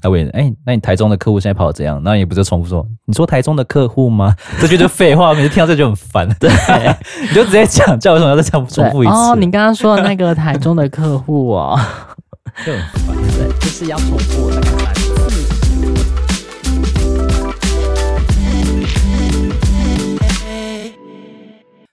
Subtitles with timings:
[0.00, 2.00] 他问，哎、欸，那你台中的客户现在跑得怎样？
[2.04, 4.32] 那你不就重复说，你说台中的客户吗？
[4.60, 6.28] 这句就废话，每次听到这就很烦。
[6.38, 6.48] 对，
[7.20, 9.12] 你就直接讲，叫为什么要再重复一次？
[9.12, 11.76] 哦，你 刚刚说的那个台中的客户哦，
[12.64, 15.08] 就很烦，对，就是要重复那个单词。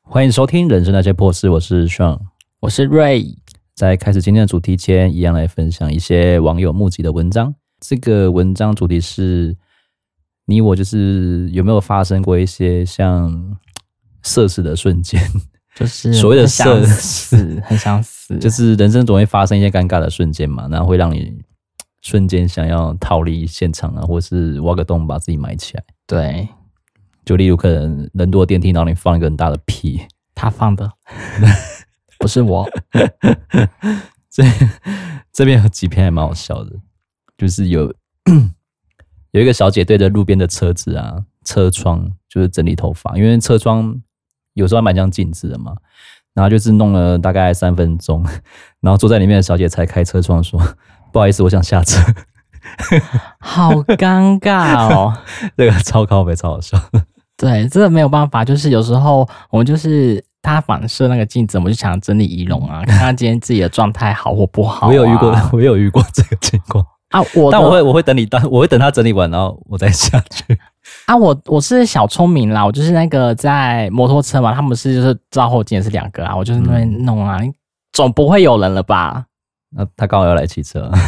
[0.04, 2.20] 欢迎收听《人生那些破事》，我是 Sean，
[2.62, 3.36] 我是 Ray。
[3.76, 7.54] 在开始今天的主题前，一样来分享一些网友募集的文章。
[7.88, 9.56] 这个文章主题是：
[10.46, 13.58] 你我就是有没有发生过一些像
[14.24, 15.22] 社死的瞬间？
[15.76, 21.42] 就是所谓的社死， 很想死，就是人生总会发生一些尴尬的瞬间嘛，然后会让你
[22.02, 25.84] 瞬间想要逃离现场啊，或是挖个洞把自己埋起来。
[26.08, 26.48] 对。
[27.26, 30.00] 就例如可能人多电梯，然后你放一个很大的屁，
[30.36, 30.88] 他放的
[32.20, 32.70] 不是我。
[34.30, 34.44] 这
[35.34, 36.72] 这边有几篇还蛮好笑的，
[37.38, 37.94] 就是有
[39.32, 44.02] 有一个小姐对着路边的车子啊车窗，就是整理头发，因为车窗
[44.54, 45.76] 有时候还蛮像镜子的嘛，
[46.34, 48.26] 然后就是弄了大概三分钟，
[48.82, 50.60] 然后坐在里面的小姐才开车窗说
[51.12, 52.02] ：“不好意思，我想下车。
[53.40, 55.14] ”好尴尬哦，
[55.56, 56.80] 这个超靠北，超好笑。
[57.38, 64.90] 对，这个没有办法，就是有时候我们就是他反射那个镜子，我们就想整理仪容啊，看看今天自己的状态好或不好，啊。
[64.90, 66.84] 我有遇过，我有遇过这个情况
[67.20, 67.26] 啊。
[67.36, 70.58] 我但我会我会等你，但我会等他整理完，然后我再下去。
[71.08, 77.54] 啊，我我是小聪明啦，我就是那个在摩托车嘛，他们是就是照后镜也是两个啊，我就是那边弄啊，嗯、
[77.94, 79.26] 总不会有人了吧？
[79.76, 80.90] 那他刚好要来骑车。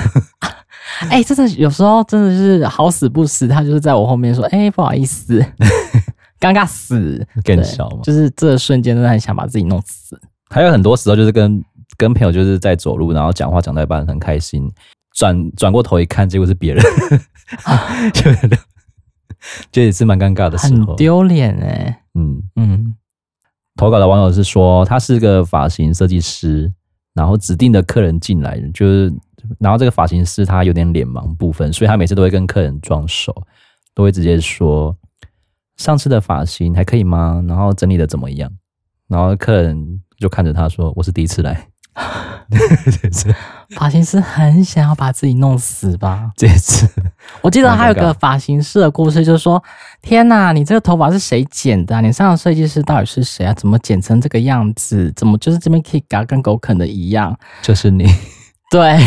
[1.09, 5.45] 哎、欸，真的有时候真的是好死不死，他就是在我后面说：“哎、欸，不好意思。
[6.39, 10.19] ”尴尬死，更小嘛，就是这个瞬间真的很想把自己弄死。
[10.49, 11.61] 还有很多时候就是跟
[11.97, 14.71] 跟朋友就是在走路，然后讲话讲到一半很开心，
[15.17, 16.83] 转转过头一看，结果是别人，
[18.13, 18.31] 就
[19.71, 22.03] 这也是蛮尴尬的时候，很丢脸哎。
[22.13, 22.95] 嗯嗯，
[23.75, 26.71] 投稿的网友是说他是个发型设计师，
[27.15, 29.11] 然后指定的客人进来，就是
[29.59, 33.35] 然后这个发型师他有点脸盲部分，所以他每次都会跟客人装熟，
[33.95, 34.95] 都会直接说。
[35.77, 37.43] 上次的发型还可以吗？
[37.47, 38.51] 然后整理的怎么样？
[39.07, 41.67] 然后客人就看着他说：“我是第一次来。”
[43.75, 46.31] 发型师很想要把自己弄死吧？
[46.35, 46.87] 这次
[47.41, 49.61] 我记得还有个发型师的故事，就是说
[50.01, 52.01] ：“天哪，你这个头发是谁剪的啊？
[52.01, 53.53] 你上的设计师到底是谁啊？
[53.53, 55.11] 怎么剪成这个样子？
[55.15, 58.05] 怎么就是这边可以嘎跟狗啃的一样？”就是你。
[58.69, 58.97] 对，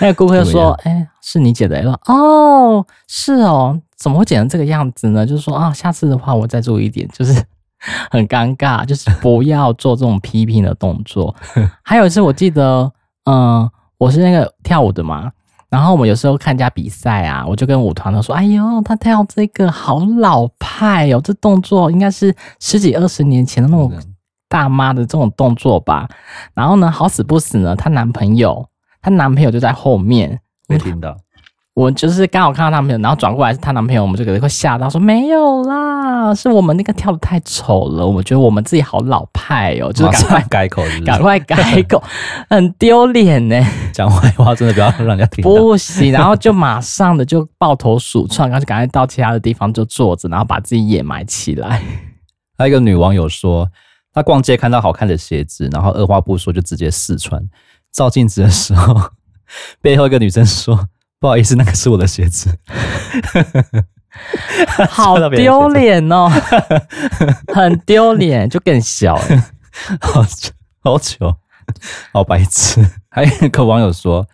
[0.00, 5.24] 那个顾客就说：“哎、欸，是你剪的。”说：“哦，是哦。”怎么会剪成这个样子呢？
[5.24, 7.42] 就是说啊，下次的话我再注意一点，就是
[8.10, 11.34] 很尴尬，就是不要做这种批评的动作。
[11.82, 12.90] 还有一次，我记得，
[13.24, 13.68] 嗯，
[13.98, 15.30] 我是那个跳舞的嘛，
[15.68, 23.92] 然后我们有时候看人家比赛啊，我就跟舞团的说：“哎呦，他跳这个好老派哦，这动作应该是十几二十年前的那种
[24.48, 26.08] 大妈的这种动作吧。”
[26.54, 28.68] 然后呢，好死不死呢，她男朋友，
[29.02, 31.16] 她男朋友就在后面，没听到。
[31.74, 42.00] 我就是刚好看到他男朋友，然后转过来是她男朋友，我们就可能会吓到说没有啦，是我们那个跳的太丑了，我觉得我们自己好老派哦，就是赶快改口是是，赶快改口，
[42.48, 43.60] 很丢脸呢。
[43.92, 45.42] 讲坏话真的不要让人家听。
[45.42, 51.82] 不行，然后就马上的就抱头鼠窜，然后就赶快到其他的地方就坐着，然后把自己掩埋起来。
[52.56, 53.68] 还有一个女网友说，
[54.12, 57.42] 她逛街看到好看的鞋子，然后二话不说就直接试穿，
[57.92, 59.10] 照镜子的时候，
[59.82, 60.78] 背后一个女生说。
[61.24, 62.54] 不好意思，那个是我的鞋子，
[64.90, 66.28] 好丢脸哦，
[67.48, 69.16] 很丢脸，就更小，
[70.02, 70.22] 好
[70.82, 71.34] 好糗，
[72.12, 72.86] 好白痴。
[73.08, 74.28] 还有一个网友说，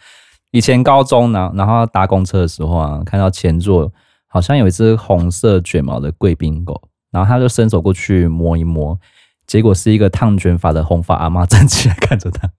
[0.51, 3.93] 以前高中呢，然后搭公车的时候啊，看到前座
[4.27, 8.99] 好像有一只红色卷毛的贵宾狗，然后他就伸手过去摸一摸，
[9.47, 12.51] 结果是一个烫卷发的红发阿妈站起来看着他，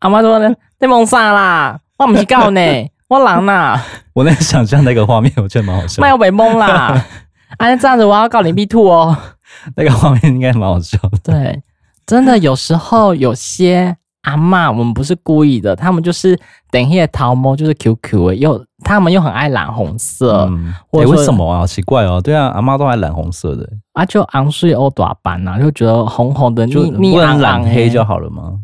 [0.00, 1.80] 阿妈说呢，你蒙啥啦？
[2.00, 2.60] 我不是告呢，
[3.08, 3.78] 我狼呐！
[4.14, 6.00] 我能想象那个画面，我觉得蛮好笑。
[6.00, 7.04] 那我被蒙啦！
[7.58, 9.16] 哎， 这样子我要告你 B two 哦。
[9.76, 11.18] 那个画面应该蛮好笑的。
[11.22, 11.62] 对，
[12.06, 16.38] 真的有时候有些阿嬷，我们不是故意的，他们就是
[16.70, 20.46] 等一下桃毛就是 QQ 又他们又很爱染红色。
[20.50, 21.66] 嗯，哎、欸，为什么啊？
[21.66, 22.18] 奇怪哦。
[22.22, 23.68] 对啊，阿嬷都爱染红色的。
[23.92, 28.54] 啊，就昂睡欧短斑呐，就觉得红红的，就你不能染黑就好了吗？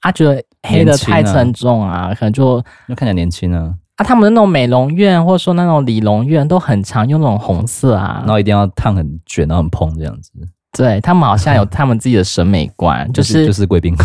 [0.00, 0.42] 啊，觉得。
[0.64, 3.74] 黑的太沉重啊，啊可能就就看起来年轻啊。
[3.96, 10.30] 啊，他们的那种美容院或者说那种理容院都很常用那种红色啊，然后一定要烫很卷，然后很蓬这样子。
[10.70, 14.04] 对，他们好像有 他们自己的审美观，就是就是贵宾狗，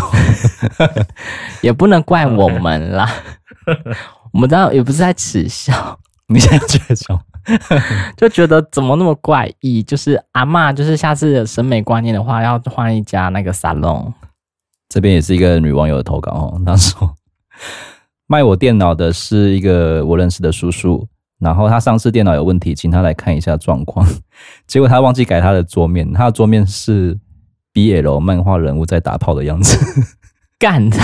[1.62, 3.08] 也不能怪我们啦。
[4.34, 7.20] 我们当然也不是在耻笑，你现在觉得什么？
[8.16, 9.80] 就觉得怎么那么怪异？
[9.80, 14.12] 就是阿嬷，就是下次有审美观念的话，要换一家那个沙龙。
[14.88, 17.14] 这边也是一个女网友的投稿哦， 她说
[18.26, 21.06] 卖我电脑的是一个我认识的叔叔，
[21.40, 24.06] 然后他上次电脑有问题，请他来看一下状况，
[24.66, 27.18] 结果他忘记改他的桌面，他的桌面是
[27.72, 29.78] BL 漫画人物在打炮的样子，
[30.58, 30.98] 干的，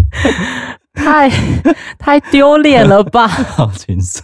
[0.94, 1.30] 太
[1.98, 3.26] 太丢脸了吧？
[3.26, 4.22] 好青涩。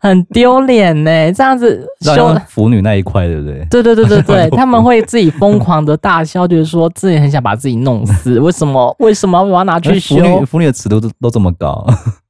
[0.00, 3.66] 很丢脸呢，这样子修腐女那一块，对不对？
[3.68, 8.38] 对对对对 对，他们会自己疯狂的大笑，就是说自己很想把自己弄死。
[8.40, 8.94] 为什么？
[9.00, 10.16] 为什么我要拿去修？
[10.16, 11.84] 腐女腐女的尺度都都这么高，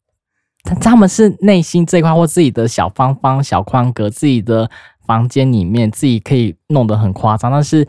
[0.64, 4.70] 他他们是内心这一块或自己的小方方小框格，自己的
[5.06, 7.86] 房间里面自己可以弄得很夸张，但是。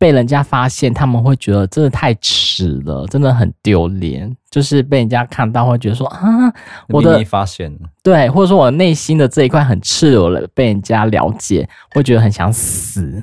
[0.00, 4.34] 被人家发现，他们会觉得真的太耻了，真的很丢脸。
[4.50, 6.18] 就是被人家看到，会觉得说啊，
[6.88, 7.70] 我的发现
[8.02, 13.22] 对，或者说我内心的这一块很赤裸了，被人家了解，会觉得很想死。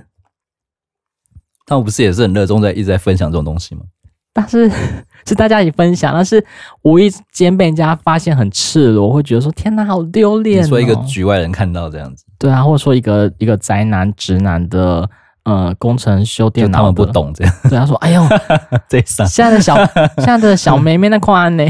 [1.66, 3.82] 他们不是也是很热衷在一直在分享这种东西吗？
[4.32, 4.72] 但是
[5.26, 6.46] 是大家一起分享，但是
[6.84, 10.68] 无意间被人家发现很赤裸，会觉得说天哪，好丢脸哦。
[10.68, 15.10] 说一个局外人看到这样子，对啊，或者说一个一个宅男直男的。
[15.48, 17.54] 呃，工程修电脑，他们不懂这样。
[17.70, 18.22] 对，他说：“哎呦，
[18.90, 19.78] 这上现在的小
[20.20, 21.64] 现在的小妹妹那款呢？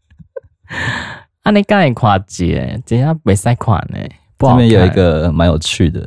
[1.44, 3.98] 啊，你刚才夸姐，这下没塞款呢。
[4.38, 6.06] 这边有一个蛮有趣的，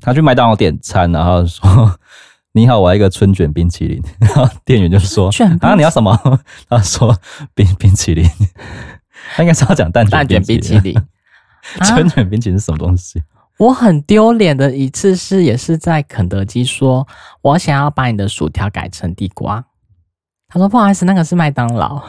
[0.00, 1.98] 他去麦当劳点餐，然后说
[2.52, 5.28] ：‘你好，我要一个春卷冰淇淋。’然后店员就说
[5.60, 6.18] ：‘啊，你要什么？’
[6.70, 7.14] 他说
[7.54, 8.26] ：‘冰冰淇淋。’
[9.36, 10.98] 他应该是要讲蛋蛋卷冰淇淋。
[11.82, 13.22] 春卷冰淇淋是什么东西？”
[13.58, 17.06] 我很丢脸的一次是，也是在肯德基说，
[17.42, 19.64] 我想要把你的薯条改成地瓜。
[20.48, 22.00] 他说不好意思，那个是麦当劳，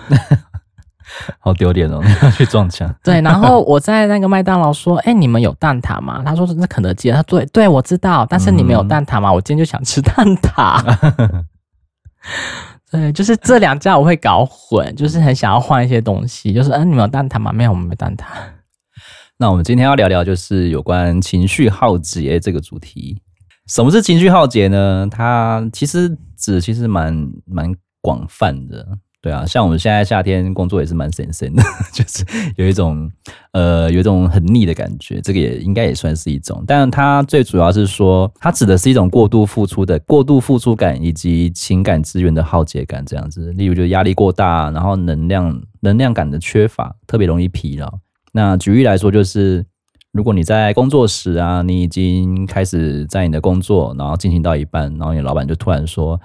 [1.40, 2.00] 好丢脸哦！
[2.04, 2.94] 你要去撞墙。
[3.04, 6.22] 对，然后我在那个麦当劳说，哎、欸，你们有蛋挞吗？
[6.24, 7.10] 他说这是肯德基。
[7.10, 9.34] 他说对，对我知道，但是你们有蛋挞吗？
[9.34, 11.44] 我今天就想吃蛋挞。
[12.92, 17.52] 对，就是这两家我会搞混，就是很想要换一些东西，就是嗯，你们有蛋挞吗？
[17.52, 18.24] 没有，我们没蛋挞。
[19.42, 23.18] 那我们今天要聊聊，就是有关情绪耗竭这个主题。
[23.68, 25.08] 什么是情绪耗竭呢？
[25.10, 27.16] 它其实指其实蛮
[27.46, 28.86] 蛮广泛的，
[29.22, 29.46] 对啊。
[29.46, 31.64] 像我们现在夏天工作也是蛮神神的，
[31.94, 32.26] 就是
[32.58, 33.10] 有一种
[33.54, 36.62] 呃有一种很腻的感觉，这个也应该也算是一种。
[36.68, 43.54] 但它最主要是说，它指的是一种过度付出的过度付出感，以及情感资源的耗竭感这样子。
[43.54, 48.00] 例如，就压力过大，然后能量能量感的缺乏，特别容易疲劳。
[48.32, 49.66] 那举例来说，就是
[50.12, 56.20] 如果你在工作时啊，你已经开始在你的工作，然后进行到一半，然后你老板就突然说：“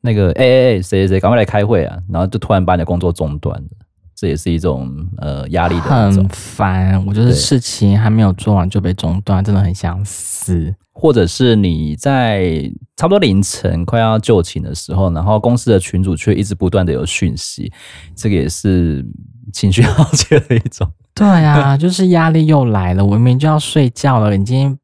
[0.00, 3.68] 那个，哎哎哎，谁谁谁，赶快来开会啊！”然后就突然把你的工作中断了，
[4.14, 5.82] 这也是一种呃压力的。
[5.82, 10.74] 很烦，我觉得事情还没有做完就被中断，真的很想死。
[10.94, 17.72] 或者是你在差不多凌晨快要就寝的时候，然后公司的群主却一直不断的有讯息，
[18.14, 19.02] 这个也是
[19.54, 20.86] 情绪 耗竭的一种。
[21.14, 23.04] 对啊， 就是压力又来了。
[23.04, 24.78] 我明明就要睡觉了，已经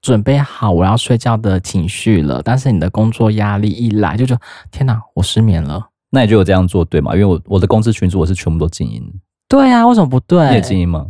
[0.00, 5.88] 准备好我要睡觉的情绪了，但是你的工作压力一来，就觉得天哪，我失眠了。
[6.10, 7.12] 那你觉得我这样做对吗？
[7.14, 9.02] 因为我我的公司群组我是全部都静音。
[9.48, 10.46] 对啊，为什么不对？
[10.48, 11.06] 你也静音吗？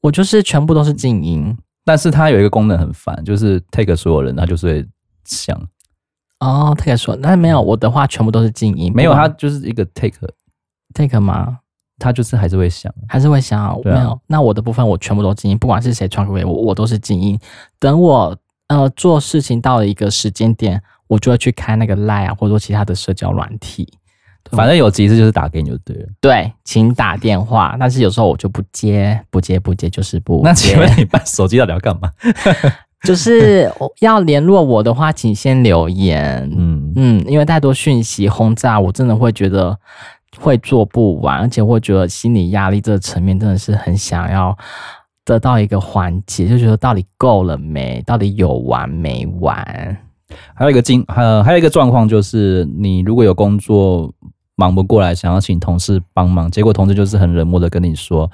[0.00, 4.86] 我就是全部都是静音，但是它有一个功能很烦，就是 take 所有人，它就是会
[5.24, 5.60] 响。
[6.40, 10.12] 哦，take 所，那没有我的话全部都是静音，没有，它就是一个 take
[10.94, 11.58] take 吗？
[11.98, 13.74] 他就是还是会想，还是会想、啊。
[13.84, 17.38] 没有，那我的部分我全部都静音，不管是谁传给我，我都是静音。
[17.78, 18.36] 等我
[18.68, 23.88] 呃做事情到了一个时间点，我就会去开那个 Line 啊，或者说其他的社交软体。
[24.52, 26.06] 反正有急事就是打给你就对了。
[26.20, 27.76] 对，请打电话。
[27.80, 30.42] 但是有时候我就不接，不接，不接，就是不接。
[30.44, 32.10] 那请问你办手机到底要干嘛？
[33.02, 36.48] 就是要联络我的话，请先留言。
[36.56, 39.76] 嗯嗯，因为太多讯息轰炸，我真的会觉得。
[40.40, 44.56] 会做不完，而且会觉得心理压力这个层面真的是很想要
[45.24, 48.02] 得到一个缓解，就觉得到底够了没？
[48.02, 49.96] 到底有完没完？
[50.54, 54.12] 还有一个经，呃，还有一个状况就是，你如果有工作
[54.56, 58.30] 忙不过来，想要请同事帮忙，结果同事就是很冷漠的跟你说，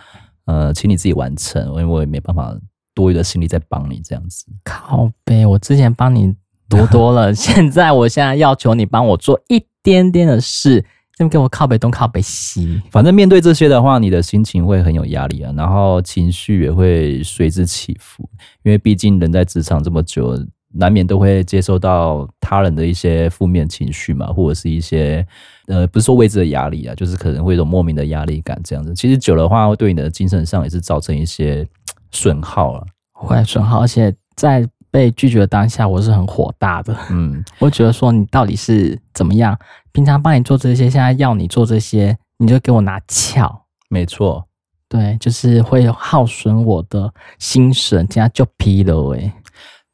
[0.46, 2.54] 呃，请你自己完成，因为我也没办法
[2.94, 4.46] 多余的心力再帮你这样子。
[4.64, 6.34] 靠呗，我之前帮你
[6.68, 10.84] 多多了， 现在我现在要求你帮我做一点点的事。
[11.16, 18.28] 这么跟我靠北东靠北西，反正面对这些的话，你的心情会很有压力啊，然后情绪也会随之起伏。
[18.62, 20.34] 因为毕竟人在职场这么久，
[20.74, 25.24] 难免都会接受到他人的一些负面情绪嘛，或者是一些
[25.66, 28.94] 呃，不是说未知的压力啊，就是可能会有一种莫名的压力感这样子。
[28.94, 31.68] 其实久的话，会对你的精神上也是造成一些
[32.10, 33.80] 损耗了，会损耗。
[33.80, 36.96] 而且在被拒绝的当下，我是很火大的。
[37.10, 39.58] 嗯， 我觉得说你到底是怎么样？
[39.90, 43.64] 平常帮你做这些，现在要你做这些，你就给我拿翘。
[43.88, 44.46] 没错，
[44.88, 49.32] 对，就是会耗损我的心神，这样就疲了诶。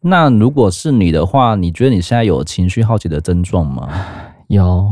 [0.01, 3.89] 那如果是你的话，你觉得你现在有情绪耗竭的症状吗？
[4.47, 4.89] 有，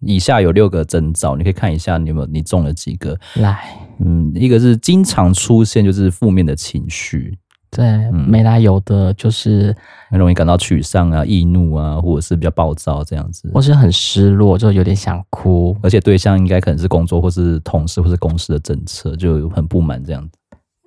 [0.00, 3.18] 以下有六个征兆，你可以看一下你有没有你中了几个。
[3.34, 7.36] 来，嗯，一个是经常出现就是负面的情绪，
[7.74, 9.74] 对，嗯、没来由的，就是
[10.10, 20.30] 很容易感到沮丧啊、易怒啊，或者是比较暴躁这样子，或是很失落，就有点想哭，而且对象应该可能是工作或是同事或是公司的政策，就很不满这样子。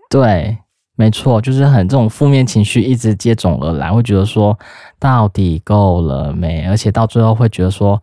[0.09, 0.57] 对。
[0.99, 4.57] 没错，就是很这种负面情绪一直接踵而来，会觉得说
[4.97, 6.65] 到底够了没？
[6.65, 8.01] 而且到最后会觉得说，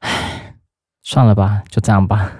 [0.00, 0.56] 唉，
[1.04, 2.32] 算了吧，就这样吧。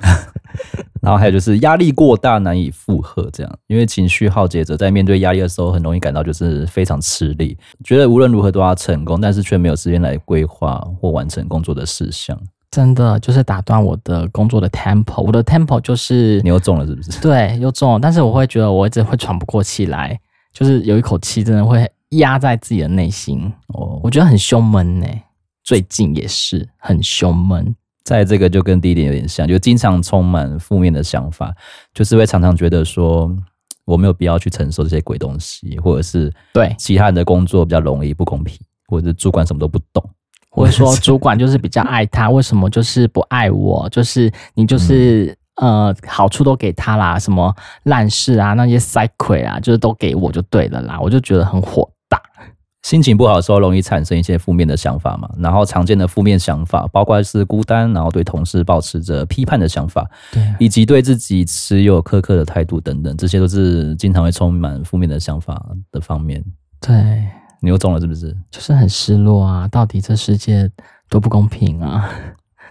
[1.03, 12.39] 然后还有就是压力过大，难以负荷，这样，因为情绪耗竭者在面对压力的时候，很容易感到就是非常吃力，觉得无论如何都要成功，但是却没有时间来规划或完成工作的事项。
[12.71, 17.11] 真的就是打断我的工作的 tempo，我的 tempo 就是你又中了是不是？
[17.21, 20.19] 对，又中了，但是我会觉得我一直会喘不过气来，
[20.55, 25.07] 就是有一口气真的会压在自己的内心，哦，我觉得很胸闷呢。
[25.65, 31.55] 最近也是很胸闷，在这个就跟第一点有点像，就经常充满负面的想法，
[31.95, 33.31] 就是会常常觉得说
[33.85, 40.03] 我没有必要去承受这些鬼东西，或者是对其他人的工作比较容易不公平，或者是主管什么都不懂。
[40.55, 43.89] 或者说主管就是比较爱他，为什么就是不爱我？
[43.89, 51.01] 就是你就是、嗯、呃好处都给他啦，什么烂事啊那些塞亏啊，就是都给我就对了啦。
[51.01, 52.02] 我就觉得很火大，
[52.83, 55.29] 心情不好的时候容易产生一些负面的想法嘛。
[55.39, 66.45] 然后常见的负面想法包括是孤单，然后对同事保持着批判的想法，对，以及对自己持有苛刻的态度等等，这些都是经常会充满负面的想法的方面。
[66.81, 67.25] 对。
[67.65, 68.37] 你又中了是不是？
[68.51, 69.69] 就是很失落啊！
[69.69, 70.69] 到底这世界
[71.09, 72.11] 多不公平啊！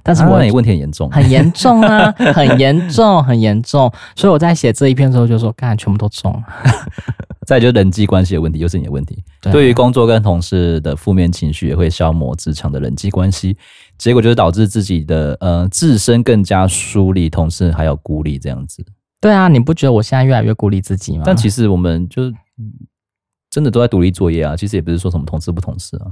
[0.03, 3.91] 但是我也、啊、问题很严重，很严重啊， 很严重，很严重。
[4.15, 6.31] 所以我在写这一篇的时候就说：“干，全部都中。
[7.45, 9.23] ”再就是人际关系的问题，又是你的问题。
[9.51, 13.57] 对于工作跟同事的负面情绪，也会消磨职场的人际关系，
[13.97, 18.85] 结果就是导致自己的呃自身更加疏离同事，还有孤立这样子。
[19.19, 21.23] 对啊，你不觉得我现在越来越孤立自己吗？
[21.25, 22.23] 但其实我们就。
[23.49, 26.07] 真的都在独立作业啊，其实也不是说什么同事不同事啊。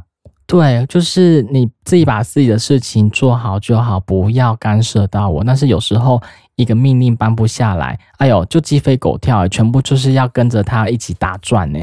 [0.50, 5.44] 对，就是你自己把自己的事情做好就好，不要干涉到我。
[5.44, 6.20] 但是有时候
[6.56, 11.80] 一个命令颁布下来，哎呦，就鸡飞狗跳，全部就是要跟着他一起打转呢。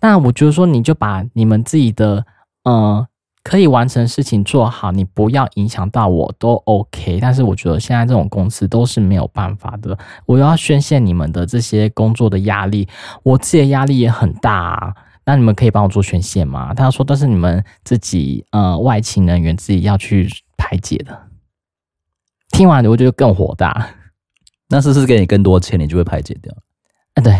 [0.00, 2.24] 那我觉得说，你就把你们自己的，
[2.62, 3.06] 呃。
[3.46, 7.18] 可以完成事情做好，你不要影响到我都 OK。
[7.20, 9.98] 但是我觉得现在这种公司都是没有办法的。
[10.24, 12.88] 我要宣泄你们的这些工作的压力，
[13.22, 14.94] 我自己的压力也很大啊。
[15.26, 16.74] 那你们可以帮我做宣泄吗？
[16.74, 21.18] 他说，但是你们自己呃外勤人员自己要去排解的。
[22.50, 23.88] 听完我觉得更火大。
[24.68, 26.52] 那是不是给你更多钱，你就会排解掉？
[27.14, 27.32] 啊，对，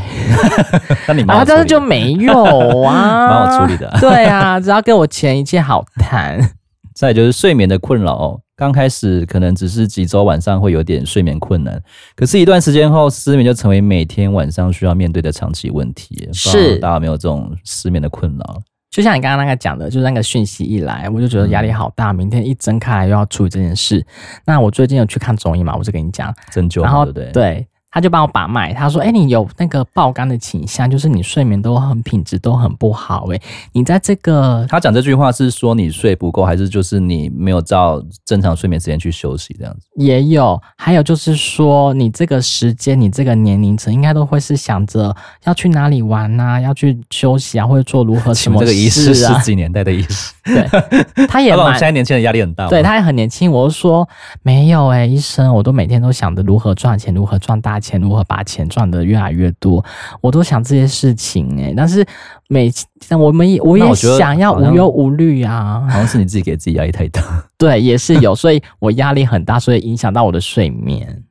[1.08, 2.92] 那你啊，但是就没有啊，
[3.28, 3.90] 蛮好处理的。
[4.00, 6.38] 对啊，只要给我钱，一切好谈。
[6.94, 11.82] 再就是睡眠的困扰，刚开始可能只是几周晚上会有点睡眠困难，
[12.14, 16.28] 可是一段时间后，失眠就成为每天晚上需要面对的长期问题。
[16.32, 18.62] 是，大家有没有这种失眠的困扰？
[18.90, 22.12] 就像你刚刚那个讲的，就是那个讯息一来，我就觉得压力好大。
[22.12, 24.06] 明天一睁开来又要处理这件事。
[24.46, 25.74] 那我最近有去看中医嘛？
[25.76, 27.66] 我就跟你讲针灸，然后对对？
[27.94, 28.00] 对。
[28.00, 33.28] 他就帮我把脉，他说：“哎、欸，你有那个爆肝的倾向，就是你睡眠都很品质都很不好。
[33.32, 33.40] 哎，
[33.72, 39.86] 你在这个 他讲这句话是说你睡不够，还是就是你没有照正常睡眠时间去休息这样子？
[39.94, 48.60] 也有，还有就是说你这个时间，你这个年龄层应该都会是想着要去哪里玩啊，要去休息啊，或者做如何什么啊？
[48.60, 50.34] 这个仪式十几年代的意思。
[50.44, 50.66] 对，
[51.28, 51.70] 他也蛮。
[51.74, 52.68] 现在年轻人压力很大。
[52.68, 53.48] 对，他也很年轻。
[53.48, 54.06] 我就说
[54.42, 59.82] 没有哎、欸，医生，我都每天都想着如何赚钱，如何赚大钱。”如何把钱赚的越来越多，
[60.20, 62.04] 我都想这些事情哎、欸，但是
[62.48, 62.70] 每
[63.18, 67.22] 我们也我也想要无忧无虑啊，好像是你自己给自己压力太大，
[67.56, 71.22] 对，也是有，所以我压力很大，所以影响到我的睡眠。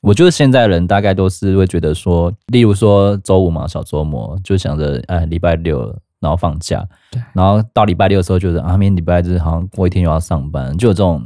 [0.00, 5.80] 我觉得现在人大概都是会觉得说，例如说周五嘛，小周末就想着哎，礼拜六
[6.20, 11.22] 然后放假，对，然后到礼拜六的时候觉得啊，明天礼拜日好像过一天又要上班，就有这种。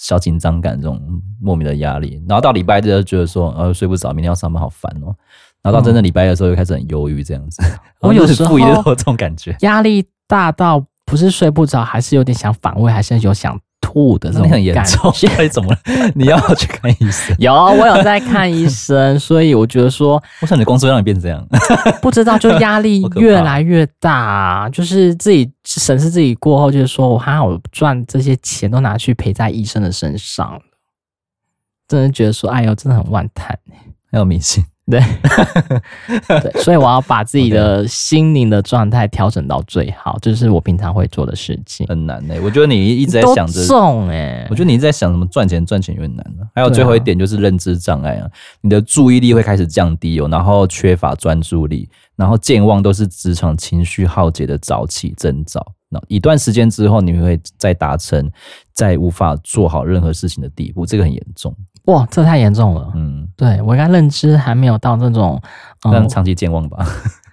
[0.00, 0.98] 小紧张感，这种
[1.38, 5.14] 莫名的压力，然后到礼拜日就觉得说，呃，睡不着，明天要上班，好烦哦。
[5.62, 7.62] 然后到真正礼拜一的时候，又开始很忧郁，这样子。
[8.00, 14.54] 我有时候有这种感觉，压力大到不是睡不着，还是有点想反胃，还是有想吐的这种感觉。
[14.56, 15.12] 很严重，
[15.50, 15.78] 怎么了？
[16.14, 17.34] 你要去看医生？
[17.38, 21.46] 有，我有在看医生，所以我觉得说， 我想你的工作让你变这样，
[22.00, 30.60] 不知道，就压力 越来越大，就是自己审视自己过后，就是说我还好赚这些钱都拿去赔在医生的身上，
[31.88, 33.58] 真的觉得说，哎呦，真的很万叹，
[34.10, 34.64] 还有迷信。
[34.90, 35.00] 对，
[36.40, 41.86] 对，所以我要把自己的心灵的状态调整到最好，这、就是我平常会做的事情。
[41.86, 46.46] 很难呢、欸，我觉得你一直在想着重哎，我觉得你一直在想什么赚钱赚钱有点难了。
[46.54, 48.28] 还有最后一点就是认知障碍啊，
[48.60, 55.64] 你的注意力会开始降低哦，然后缺乏专注力，然后健忘都是职场情绪耗竭的早期征兆。
[55.92, 58.30] 那一段时间之后，你会再达成
[58.72, 61.52] 再无法做好任何事情的地步，这个很严重。
[61.90, 62.92] 哇，这太严重了。
[62.94, 65.40] 嗯，对，我应该认知还没有到这种，
[65.84, 66.86] 嗯，长期健忘吧？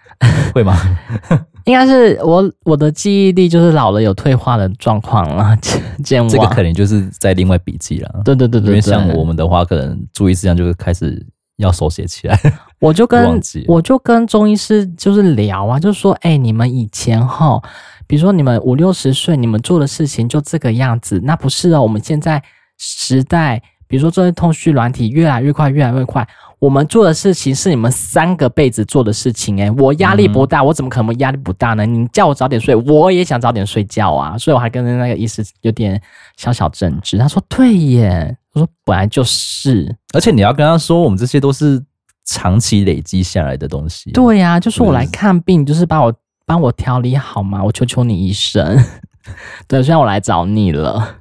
[0.53, 0.75] 会吗？
[1.65, 5.55] 应该是我我的记忆力就是老了有退化的状况了，
[6.03, 6.29] 健忘。
[6.29, 8.21] 这个可能就是在另外笔记了。
[8.23, 11.23] 对对对对，对，因为像我们的话，可能注意事项就会开始
[11.57, 12.39] 要手写起来。
[12.79, 17.61] 我就跟我就跟中医师就是聊啊，就是说，哎、欸，你们以前哈，
[18.07, 22.41] 比如说你们五六十岁，你们做的事情就这个样子，那不是哦，我们现在
[22.77, 23.61] 时代。
[23.87, 26.27] 比如说，这些通讯软体越来越快，越来越快。
[26.59, 31.85] 我们做的事情是你们三个辈子做的事情，诶，我压力不大，我怎么可能压力不大呢？
[31.85, 34.37] 你叫我早点睡，我也想早点睡觉啊。
[34.37, 36.01] 所以我还跟那个医师有点
[36.35, 37.17] 小小争执。
[37.17, 41.79] 他说：“对耶。”我说：“本来就是。”而且你要跟他说，我们这些都是
[42.25, 44.11] 长期累积下来的东西。
[44.11, 46.11] 对呀、啊，就是我来看病，就是把我
[46.43, 47.63] 帮我调理好嘛。
[47.63, 48.83] 我求求你，医生。
[49.67, 51.17] 对，虽然我来找你了。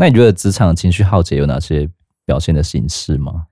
[0.00, 1.88] 那你觉得职场情绪耗竭有哪些
[2.24, 3.46] 表现的形式吗？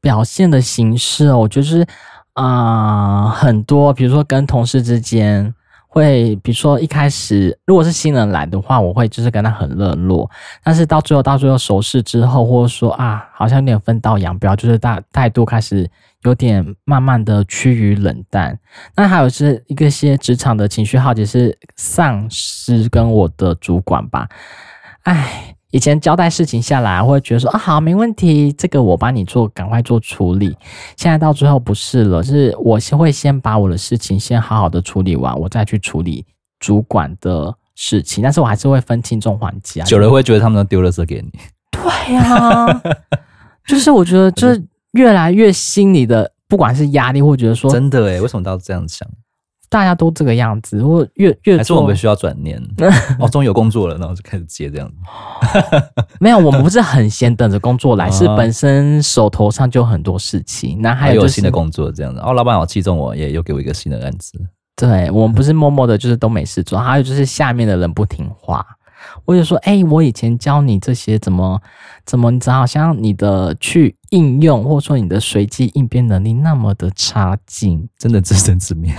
[0.00, 1.86] 表现的形式哦，我觉得是
[2.32, 5.54] 啊、很多，比如说跟同事之间
[5.86, 10.28] 会，比如说一开始如果是新人来的话，我会就是跟他很热络，
[10.62, 15.86] 但是到最后到最后熟识之后，或者说啊，好像有点分道扬镳，就是大态度开始
[16.22, 18.58] 有点慢慢的趋于冷淡。
[18.96, 24.26] 那还有是一个些职场的情绪耗竭是上司跟我的主管吧，
[25.02, 25.53] 哎。
[25.74, 30.56] 以前交代事情下来，会觉得说啊好，没问题，这个我帮你做，赶快做处理。
[30.96, 36.24] 现在到最后不是了，是我先会先把我的事情先好好的处理完，我再去处理
[36.60, 38.22] 主管的事情。
[38.22, 39.84] 但是我还是会分轻重缓急啊。
[39.84, 41.32] 久了会觉得他们都丢了这给你。
[41.72, 42.82] 对呀、啊，
[43.66, 49.08] 就是我觉得就是越来越心里的，不管是压力，或觉得说真的诶，为什么都要这样想？
[49.74, 52.62] 大家都这个样子，我越越还是我们需要转念
[53.18, 54.94] 哦，终于有工作了，然后就开始接这样子。
[56.20, 60.80] 没有，我们不是很闲等着工作来， 是本身手头上就很多事情。
[60.80, 64.38] 那还有、就是、有新的工作这样子，哦，老板好器重我，也又给我一个新的案子。
[64.76, 66.78] 对，我们不是默默的，就是都没事做。
[66.78, 68.64] 还有就是下面的人不听话。
[69.24, 71.60] 我就说，哎、欸，我以前教你这些怎么
[72.04, 78.94] 怎么，你知道，好像你的去应用，或者说你的随机应变能力那么的差劲，真的自生自灭。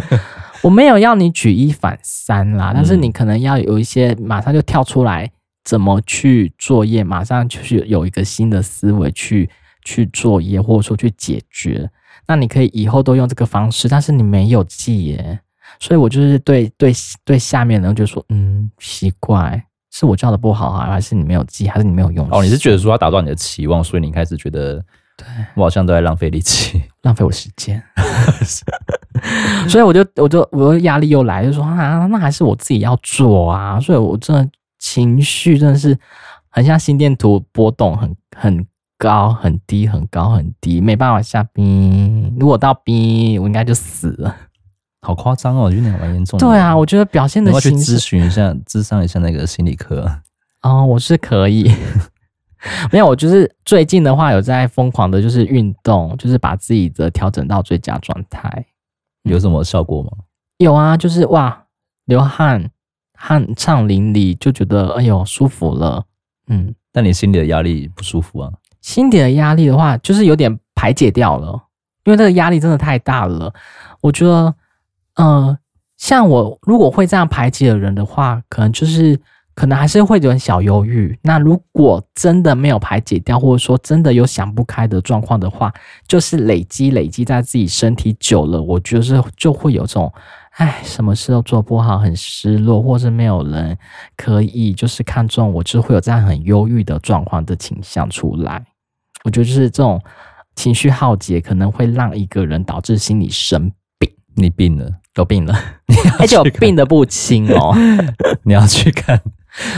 [0.62, 5.30] 我没有要你举一反三啦，但是你可能要有一些马上就跳出来，
[5.64, 9.48] 怎么去作业，马上就是有一个新的思维去
[9.84, 11.90] 去作业，或者说去解决。
[12.26, 15.40] 那你可以以后都用这个方式，但是你没有记耶。
[15.80, 16.92] 所以我就是对对
[17.24, 19.62] 对下面人就说，嗯，奇怪，
[19.96, 22.28] 是我教的不好啊，还是你没有记，还是你没有用？
[22.32, 24.74] 哦，你是觉得说他达到你的期望，所以你开始觉得，
[25.16, 27.80] 对我好像都在浪费力气， 浪费我时间。
[29.70, 33.78] 所以我就我就我的压力又来，就说啊，那还是我自己要做啊。
[33.78, 35.96] 所以我真的情绪真的是
[36.50, 38.66] 很像心电图波动，很很
[38.98, 42.36] 高很低，很高很低，没办法下冰。
[42.36, 44.34] 如果到冰，我应该就死了。
[45.04, 46.46] 好夸张哦，我觉得你蛮严重的。
[46.46, 47.68] 对啊，我觉得表现的形式。
[47.68, 50.10] 我去咨询一下，咨商一下那个心理科。
[50.62, 51.70] 哦，我是可以。
[52.90, 58.64] 没有，我就是最近的话有在疯狂的，就是运动，就是把自己的调整到最佳状态。
[59.24, 60.10] 有什么效果吗？
[60.56, 61.66] 有啊，就是哇，
[62.06, 62.70] 流汗，
[63.12, 66.02] 汗畅淋漓，就觉得哎呦舒服了。
[66.46, 68.50] 嗯，但你心里的压力不舒服啊？
[68.80, 71.62] 心底的压力的话，就是有点排解掉了，
[72.04, 73.52] 因为这个压力真的太大了，
[74.00, 74.54] 我觉得。
[75.14, 75.58] 嗯、呃，
[75.96, 79.18] 像我如果会这样排挤的人的话，可能就是
[79.54, 81.16] 可能还是会有点小忧郁。
[81.22, 85.72] 那如果真的没有排解掉，或者说真的有想不开的状况的话，
[86.08, 90.12] 就是累积累积在自己身体久了，我觉得是就会有这种，
[90.56, 93.78] 哎，什么事都做不好，很失落，或是没有人
[94.16, 98.64] 可以就是看中我，就会有这样很忧郁的状况的倾向出来。
[99.24, 100.02] 我觉得就是这种
[100.56, 104.10] 情绪耗竭，可能会让一个人导致心理生病。
[104.34, 104.90] 你病了。
[105.16, 105.54] 有病了，
[106.18, 107.74] 而且有病的不轻哦。
[108.44, 109.20] 你要去看，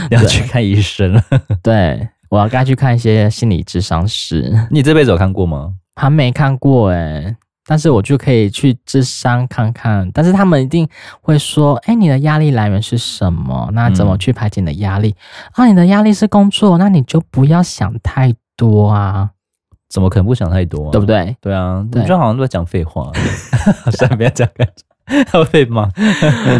[0.09, 1.23] 你要去看医生了。
[1.61, 4.67] 对，我要该去看一些心理智商师。
[4.71, 5.73] 你这辈子有看过吗？
[5.95, 10.09] 还没看过哎，但是我就可以去智商看看。
[10.13, 10.87] 但是他们一定
[11.21, 13.69] 会说：“哎，你的压力来源是什么？
[13.73, 15.15] 那怎么去排解你的压力？
[15.55, 19.31] 嗯、啊，你的压力是工作，那你就不要想太多啊。
[19.89, 20.91] 怎么可能不想太多、啊？
[20.91, 21.35] 对不对？
[21.41, 23.11] 对啊，我觉得好像都在讲废话。
[23.91, 24.47] 算了，不要讲。
[25.33, 25.89] 要被骂？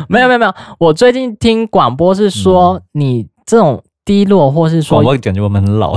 [0.07, 5.93] 没有没有没有，我最近听广播是说，你这种低落，或是说，我感觉我们很老，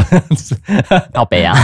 [1.14, 1.54] 好悲啊！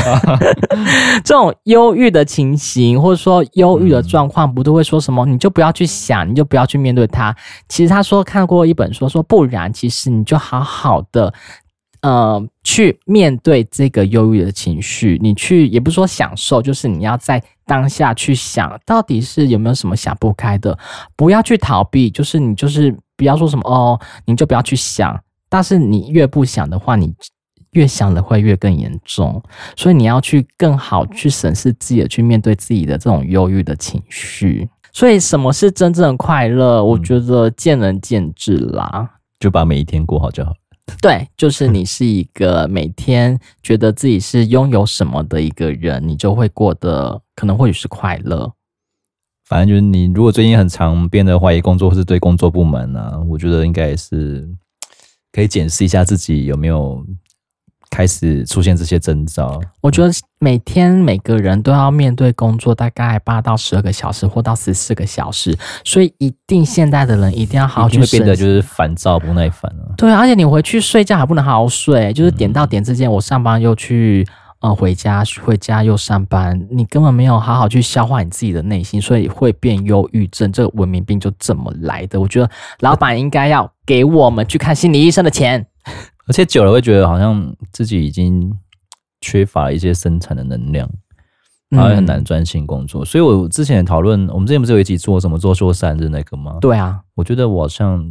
[1.25, 5.27] 这种忧郁的情形，或者说忧郁的状况，不都会说什么？
[5.27, 7.35] 你就不要去想，你就不要去面对它。
[7.69, 11.35] 其实他说看过一本书，说不然，其实你就好好的。
[12.07, 20.79] 呃，去面对这个忧郁的情绪，你去也不是说享受，就是你要在当下去想，到底是有没有什么想不开的，
[21.17, 25.21] 不要去逃避，就是你就是不要说什么哦，你就不要去想。
[25.49, 27.13] 但是你越不想的话，你
[27.73, 29.43] 越想的会越更严重，
[29.77, 34.69] 所以你要去更好去审视自己的，去面对自己的这种忧郁的情绪。
[34.93, 36.85] 所以什么是真正的快乐？
[36.85, 40.53] 我觉得见仁见智啦，就把每一天过好就好。
[41.01, 48.53] 对，就是你是一个每天觉得自己是拥有什么的一个人，你就会过得可能或许是快乐。
[49.45, 54.49] 反正就是你如果最近很常变得怀疑工作或是对工作不满啊，我觉得应该也是
[55.33, 57.05] 可以检视一下自己有没有。
[57.91, 68.01] 开始出现这些征兆，我觉得每天每个人都要面对工作，大概八到十二个小时，或到十四个小时，所以一定现代的人一定要好好去。
[68.01, 69.95] 会变得就是烦躁不耐烦了。
[69.97, 74.27] 对，而且你回去睡觉还不能好好睡，就是点到点之间，我上班又去，
[74.61, 82.21] 呃，回家回家又上班，你根本没有好好去消化你自己的内心，所以会变忧郁症，这个文明病就这么来的。
[82.21, 85.67] 我觉得老板应该要给我们去看心理医生的钱。
[86.29, 88.53] 而且久了会觉得好像自己已经
[89.21, 90.89] 缺乏一些生产的能量，
[91.69, 93.03] 然后很难专心工作。
[93.03, 96.59] 嗯、所以我之前讨论，我们之前不是有一起做什么做做三日那个吗？
[96.61, 98.05] 对啊，我觉得我好像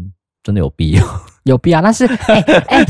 [0.44, 1.06] 真的有必要，
[1.44, 1.82] 有必要。
[1.82, 2.86] 但是 哎哎，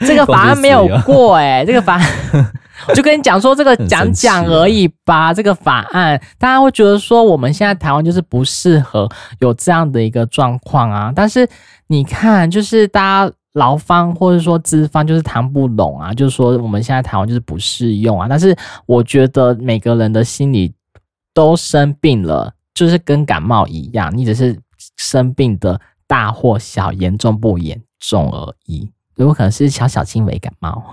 [0.00, 2.52] 这个法案没有过哎、欸， 这个法案
[2.88, 5.32] 我就跟你讲说，这个讲讲而已吧。
[5.32, 11.12] 这个法案大家会觉得说，我们现在台湾就是不适合有这样的一个状况啊。
[11.14, 11.48] 但是
[11.86, 13.32] 你看，就是大家。
[13.56, 18.26] 劳方或者说资方就是谈不拢啊，就是说我们现在台湾就是不适用啊。
[18.28, 20.74] 但是我觉得每个人的心理
[21.32, 24.58] 都生病了，就是跟感冒一样，你只是
[24.98, 28.90] 生病的大或小、严重不严重而已。
[29.16, 30.84] 有可能是小小轻微感冒，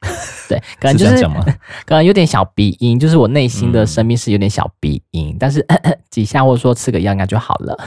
[0.46, 1.24] 对，可能就是，是
[1.86, 7.78] 可能有点小鼻音，就是我内心的生病是有点小鼻音，嗯、但是咳 咳几下或者说吃个药应该就好了。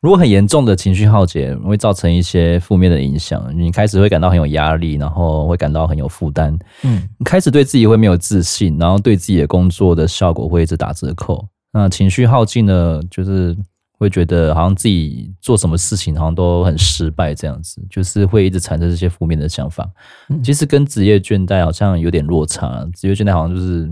[0.00, 3.44] 如果很严重的情绪耗竭，会造成一些负面的影响。
[3.52, 6.56] 你开始会感到很有压力，然后会感到很有负担。
[6.84, 11.44] 嗯，你开始对自己会没有自信，然后对自己的工作的效果会一直打折扣。
[11.72, 13.56] 那情绪耗尽呢，就是
[13.98, 19.84] 会觉得好像自己做什么事情好像都很失败这样子，就是会一直产生这些负面的想法。
[20.28, 23.90] 嗯，其实跟职业倦怠好像有点落差，职业倦怠好像就是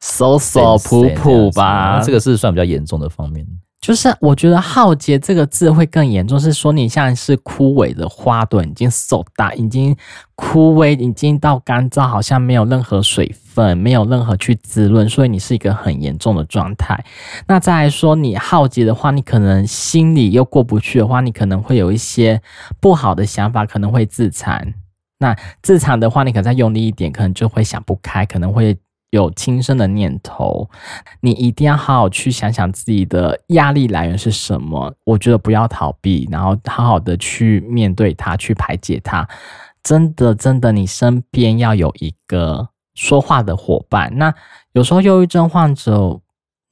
[0.00, 3.46] 索索普普吧，这个是算比较严重的方面。
[3.82, 9.94] 就是我觉得“耗竭”这个字会更严重，是说你像是枯萎的花朵，已经瘦大，已经
[10.36, 17.04] 枯萎，已经到干燥，好像没有任何水分，没有任何去滋润，所以你是一个很严重的状态。
[17.48, 22.40] 那再来说你耗竭的话，你可能心里又过不去的话，你可能会有一些
[22.78, 24.72] 不好的想法，可能会自残。
[25.18, 28.78] 那自残的话，你可能再用力一点，可能就会想不开，可能会。
[29.12, 30.70] 有轻生的念头，
[31.20, 34.94] 你一定要好好去想想自己的压力来源是什么。
[35.04, 39.28] 我觉得不要逃避，然后好好的去面对它，去排解它。
[39.82, 44.10] 真的，真的，你身边要有一个说话的伙伴。
[44.16, 44.34] 那
[44.72, 46.18] 有时候忧郁症患者，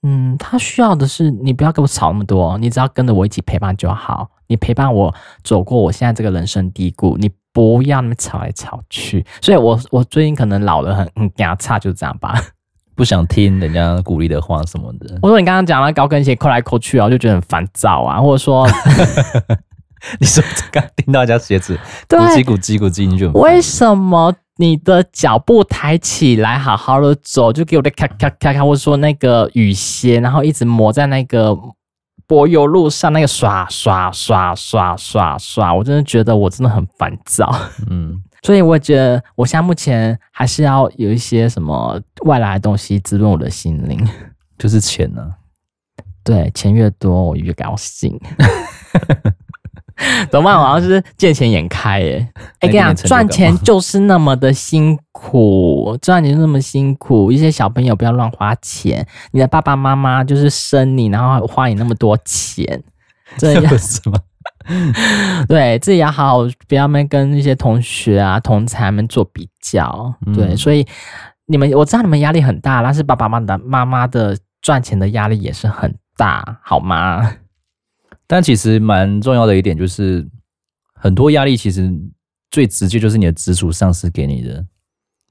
[0.02, 4.30] 嗯，他需要的是你不要跟我吵那么多，你只要跟着我一起陪伴就好。
[4.46, 7.30] 你陪伴我走过我现在这个人生低谷，你。
[7.52, 12.40] 不要那么吵来吵去，所以我我最近可能老了很很牙差，就这样吧。
[12.94, 15.18] 不想听人家鼓励的话什么的。
[15.22, 18.20] 我说你刚刚讲了高跟鞋扣来扣去啊，我就觉得很烦躁啊。
[18.20, 18.68] 或者说，
[20.20, 31.56] 你说刚听到人家鞋子咕叽咕叽咕叽，你就为什么你的脚步抬起来好好的走，就给我的咔咔咔咔，或者说那个雨鞋，然后一直磨在那个。
[32.30, 37.52] 柏油路上那个刷刷刷刷刷刷，我真的觉得我真的很烦躁。
[37.88, 44.08] 嗯， 所以我觉得我现在目前还是要有一些什么外来的东西滋润我的心灵，
[44.56, 45.34] 就是钱呢、啊。
[46.22, 48.16] 对，钱越多我越高兴。
[50.30, 50.58] 怎么办？
[50.58, 52.26] 我好像是见钱眼开耶！
[52.60, 57.30] 哎，跟你讲，赚钱就是那么的辛苦，赚钱就那么辛苦。
[57.30, 62.82] 一些小朋友不要乱花钱，你的爸爸妈妈就是生你，然后花你那么多钱，
[63.36, 64.18] 这样子吗？
[65.48, 70.14] 对，自己要好好，不要没跟那些同学啊、同才们做比较。
[70.34, 70.86] 对，嗯、所以
[71.46, 77.32] 你们我知道你们压力很大，但是爸爸妈妈的妈妈的赚钱的压力也是很大，好吗？
[78.30, 80.24] 但其实蛮重要的一点就是，
[80.94, 81.92] 很多压力其实
[82.48, 84.64] 最直接就是你的直属上司给你的。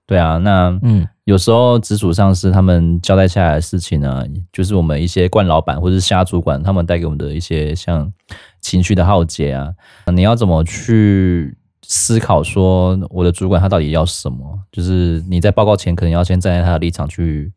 [0.06, 8.12] 对啊，那嗯，有时候直属上司他们交代下来的事情呢，就是我们一些惯老板或者是下主管他们带给我们的一些像
[8.60, 9.74] 情绪的耗竭啊，
[10.14, 14.60] 你要怎么去思考说我的主管他到底要什么？
[14.74, 17.54] 就是你在报告前可能要先站在他的立场去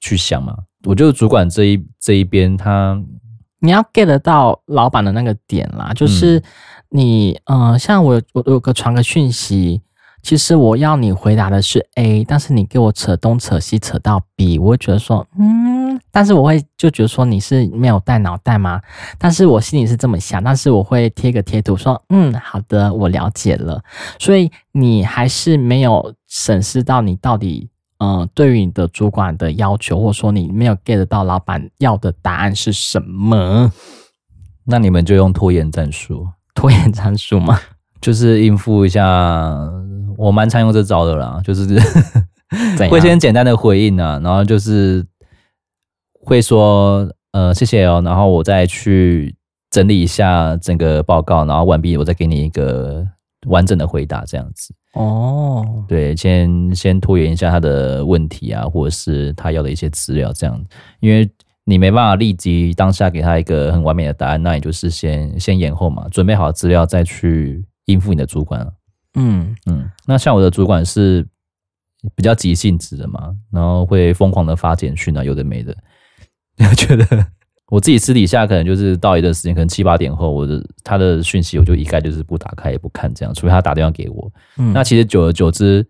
[0.00, 0.56] 去想嘛。
[0.84, 2.98] 我觉得主管这一这一边他。
[3.62, 6.42] 你要 get 到老板的那个点啦，就是
[6.88, 9.80] 你，嗯、呃，像我，我有个传个讯息，
[10.20, 18.82] 其实我要你回答的是 A，但是你给我扯东扯西扯到 B，我会觉得说，嗯，但是我会就觉得说你是没有带脑袋吗？
[19.16, 23.80] 但是我心里是这么想，但是我会贴个贴图说，嗯，好的，我了解了，
[24.18, 27.68] 所以你还是没有审视到你到底。
[28.02, 33.70] 嗯，对于你的主管的要求，或者说你没有 get 到老板要的答案是什么，
[34.64, 36.26] 那你们就用拖延战术。
[36.52, 37.56] 拖延战术嘛？
[38.00, 39.56] 就是应付一下。
[40.18, 41.78] 我蛮常用这招的啦，就是
[42.90, 45.06] 会先简单的回应啊，然后就是
[46.24, 49.34] 会说呃谢谢哦，然后我再去
[49.70, 53.06] 整理一下整个报告，然后完毕，我再给你一个
[53.46, 54.74] 完整的回答，这样子。
[54.94, 60.62] 哦，对，先先拖延一下他的问题啊，或者是他要的一些资料，这样，
[61.00, 61.28] 因为
[61.64, 68.70] 你没办法立即当下给他一个很完美的答案，那也就是先先延后嘛，准备好资料再去应付你的主管。
[69.14, 71.26] 嗯嗯，那像我的主管是
[72.14, 75.76] 比较急性子的嘛，然后会疯狂的发简讯啊，有的没的，
[76.58, 77.06] 我 觉得。
[77.72, 84.30] 我自己私底下可能就是到一段时间，可能七八点后，我的他的讯息我就一概就是不打开也不看这样，除非他打电话给我。
[84.58, 85.82] 嗯，那其实久而久之，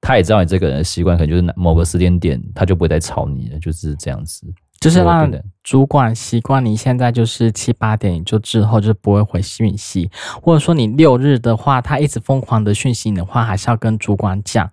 [0.00, 4.52] 他也知道你这个人的习惯，可能就是某个时间点他就不会再吵你了，就是这样子。
[4.80, 10.10] 就是让主管习惯你现在就是七八点就之后就不会回讯息，
[10.42, 14.68] 或者说你六日的话，他一直疯狂的讯息你的话，还是要跟主管讲。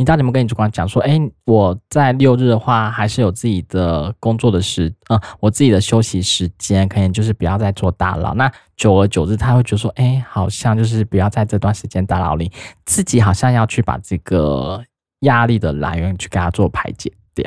[0.00, 8.32] 你到底有没有跟你主管讲说，哎、欸，我在六日的话，还是有自己的工作的时，嗯、呃，我自己的休息时间，可能就是不要再做打扰。
[8.32, 12.50] 那久而久之，他会觉得说，哎、欸，好像就是不要在这段时间打扰你，
[12.86, 14.82] 自己好像要去把这个
[15.20, 17.44] 压力的来源去给他做排解掉。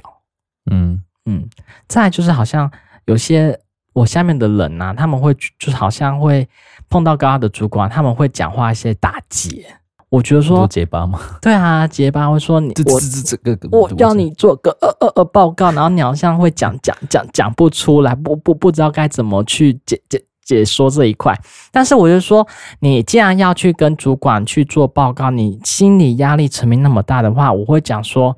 [0.70, 1.50] 嗯嗯，
[1.88, 2.72] 再就是好像
[3.06, 3.60] 有些
[3.94, 6.48] 我下面的人呐、啊，他们会就是好像会
[6.88, 9.66] 碰到高压的主管，他们会讲话一些打击。
[10.14, 11.20] 我觉得说结巴吗？
[11.42, 21.36] 对啊，结巴会说你我这这个我要你做个呃呃呃报告，然后你好像会讲讲讲讲不出来，不不不知道该怎么去解解解说这一块。
[21.72, 22.48] 但是我就说，
[22.80, 28.36] 你既然要去跟主管去做报告，你心理压力层面那么大的话，我会讲说。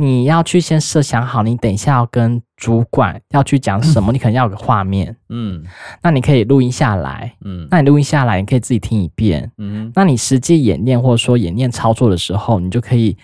[0.00, 5.62] 你要去先设想好，你等一下要跟主管要去讲什么，你可能要有个画面，嗯，
[6.02, 13.16] 那你可以录音下来，嗯，那你录音下来，你可以自己听一遍，嗯，那你实际演练或者说演练操作的时候，你就可以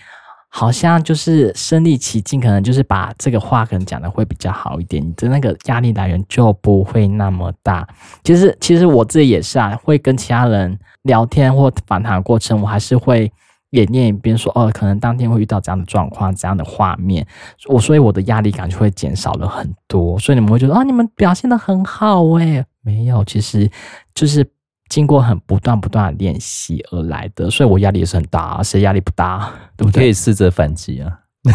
[0.47, 7.85] 好像就是身临其境，可能就是把这个话可能讲的会比较好一点，你的那个压力来源就不会那么大。
[8.23, 13.29] 其实，其实我自己也是啊，会跟其他人聊天或访谈的过程，我还是会。
[13.75, 17.25] 演练一遍，说哦，可能当天会遇到这样的状况，这样的画面，
[17.67, 20.17] 我所以我的压力感就会减少了很多。
[20.17, 23.69] 所以你们会觉得啊，你们表现的很好诶，没有，其实
[24.13, 24.47] 就是
[24.89, 27.49] 经过很不断不断的练习而来的。
[27.51, 29.51] 所以我压力也是很大，谁压力不大？
[29.75, 30.03] 对不对？
[30.03, 31.19] 可以试着反击啊！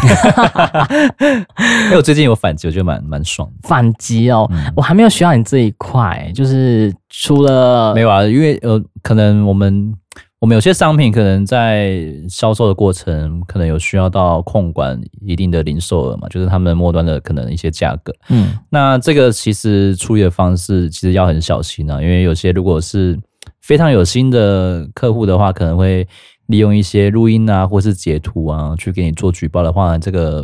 [1.85, 3.67] 因为我最近有反击，我觉得蛮蛮爽的。
[3.67, 9.93] 反击哦，嗯、我还没有学到你这一块，就是除了没有啊，因为呃，可能我们。
[10.41, 18.11] 我们有些商品可能在销售的过程，可能有需要到控管一定的零售额嘛，就是他们末端的可能一些价格。
[18.29, 23.15] 嗯，那这个其实处理的方式其实要很小心啊，因为有些如果是
[23.61, 26.07] 非常有心的客户的话，可能会
[26.47, 30.43] 利用一些录音啊，或是截图啊，去给你做举报的话，这个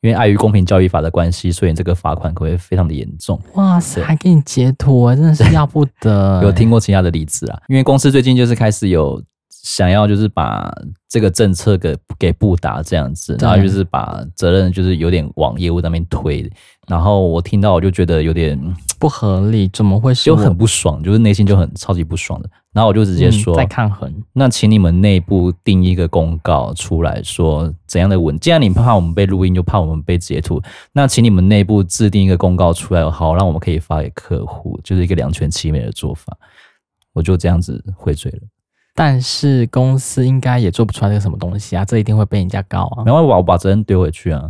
[0.00, 3.40] 因为碍于公平交易法的关系，所以这个罚款可能会非常的严重。
[3.54, 6.42] 哇塞，还给你截图啊，真的是要不得。
[6.42, 7.60] 有听过其他的例子啊？
[7.68, 9.22] 因为公司最近就是开始有。
[9.62, 10.72] 想要就是把
[11.08, 16.50] 这个政策给给布达这样子，然后就是把责任就是有点往业务那边推。
[16.86, 18.58] 然后我听到我就觉得有点
[18.98, 22.48] 不合理，怎么会是就很不爽，就是内心就很超级不爽的。
[22.72, 24.10] 然后我就直接说，在抗衡。
[24.32, 36.36] 那请你们内部定一个公告出来说怎样的文，既然你怕我们被录音，就怕我们被截图，那请你们内部制定一个公告出来，好让我们可以发给客户，就是一个两全其美的做法。
[37.12, 38.38] 我就这样子回嘴了。
[38.98, 43.04] 但是公司应该也做不出来个什么东西啊，这一定会被人家告啊。
[43.06, 44.42] 然后我把责任丢回去啊。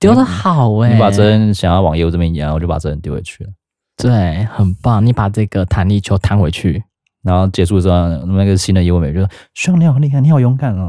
[0.00, 0.94] 丢的好哎、欸！
[0.94, 3.50] 你把责任想要往业务这边压，我就把责任丢回去了。
[3.96, 5.06] 对，很棒。
[5.06, 6.82] 你把这个弹力球弹回去，
[7.22, 10.88] 然后结束之后，那个新的业务美就说：“兄弟，你好厉害，你好勇敢哦！”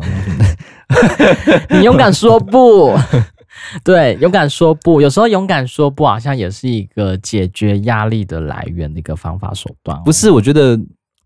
[1.70, 2.98] 你勇敢说不，
[3.86, 5.00] 对，勇敢说不。
[5.00, 10.02] 有时候勇敢说不，好像也是一个解决压力的来源的一个方法手段。
[10.04, 10.76] 不是，我觉得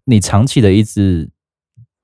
[0.03, 1.29] 你长期的一直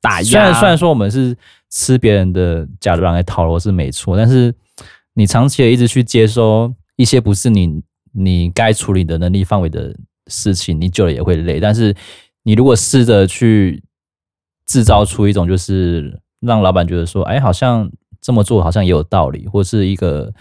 [0.03, 1.35] 打压，虽然虽然说我们是
[1.71, 4.53] 吃别人的假软来讨罗是没错，但是。
[5.15, 11.59] 你长期的一直去接收一些不是你你该处理的能力范围的事情，你久了也会累。
[11.59, 11.95] 但是
[12.41, 13.83] 你如果试着去
[14.65, 17.87] 制造出一种就是让老板觉得说，哎，好像
[18.19, 20.33] 这么做好像也有道理，或是一个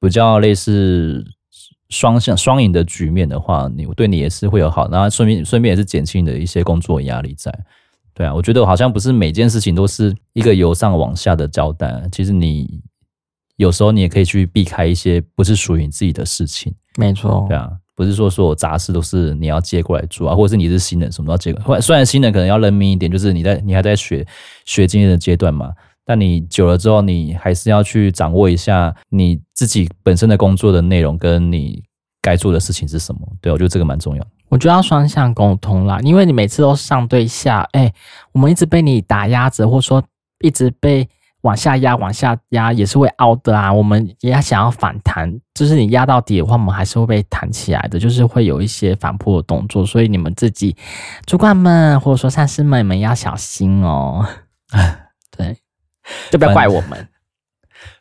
[0.00, 1.24] 比较类似
[1.90, 7.56] 双向双赢的局面的话，你对你也是会有好，然后顺便顺便也是减轻你的一些工作压力在。
[8.16, 12.80] 对啊，我觉得好像不是每件事情都是一个由上往下的交代，其实你。
[13.58, 21.80] 有时候你也可以去避开一些不是属于你自己的事情，没错，对啊，不是说所有杂事都是你要接过来做啊，或者是你是新人，什么都要接过来。
[21.80, 24.26] 虽然新人可能要认命一点，就是你在你还在学
[24.66, 25.72] 学经验的阶段嘛，
[26.04, 31.82] 但你久了之后，你还是要去掌握一下你自己本身的工作的内容，跟你
[32.26, 33.20] 该做的事情是什么。
[33.40, 34.26] 对，我觉得这个蛮重要。
[34.48, 37.94] 我觉得要双向沟通啦，因为你每次都上对下，哎、欸，
[38.32, 40.02] 我们一直被你打压着，或者说
[40.40, 41.08] 一直被。
[41.42, 43.72] 往下压，往下压也是会凹的啊！
[43.72, 49.86] 我们也要想要反弹，就是你压到底的话，我们还是会被弹起来的，就是会有一些反扑的动作。
[49.86, 50.74] 所以你们自己
[51.24, 54.26] 主管们或者说上司们，你们要小心哦。
[55.36, 55.56] 对，
[56.32, 56.90] 就不要怪我们。
[56.90, 57.08] 反，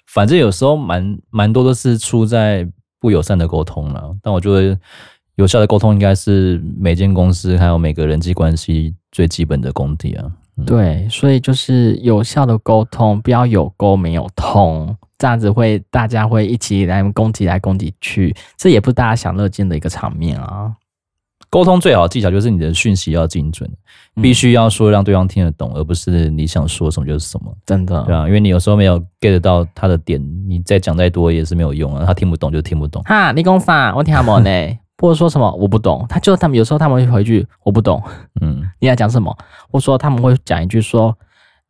[0.07, 2.67] 反正有时候蛮蛮多都是出在
[2.99, 4.77] 不友善的沟通了，但我觉得
[5.35, 10.31] 有效的沟通应该是每间公司还有每个人际关系最基本的功底啊。
[10.65, 20.73] 对，所以就是有效的沟通，不要有沟没有通，这样子会大家会一起来攻击来攻击去，这也不是大家享乐见的一个场面啊。
[21.49, 23.69] 沟通最好的技巧就是你的讯息要精准，
[24.21, 27.55] 必须要说让对方听得懂，而不是你想说什么就是什么。
[27.65, 33.01] 真的，对啊，因为你有时候没有 get 到他的点，你再讲再多也是没有用啊，他听不懂就听不懂。
[33.03, 33.95] 哈，你讲啥？
[33.95, 34.77] 我听不懂呢。
[34.97, 38.01] 或者说什么我不懂，他就他们有时候他们会回一句我不懂，
[38.39, 39.29] 嗯，你在讲什么？
[39.69, 41.13] 或者说他们会讲一句说，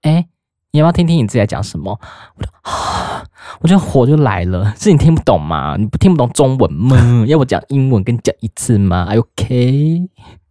[0.04, 0.28] 哎、欸，
[0.76, 1.98] 你要不要听听你自己在讲什么？
[2.36, 3.24] 我就啊，
[3.62, 5.78] 我就火就来了，是你听不懂吗？
[5.80, 6.98] 你不听不懂中文吗？
[7.28, 10.02] 要我讲英文跟你讲一次吗？OK。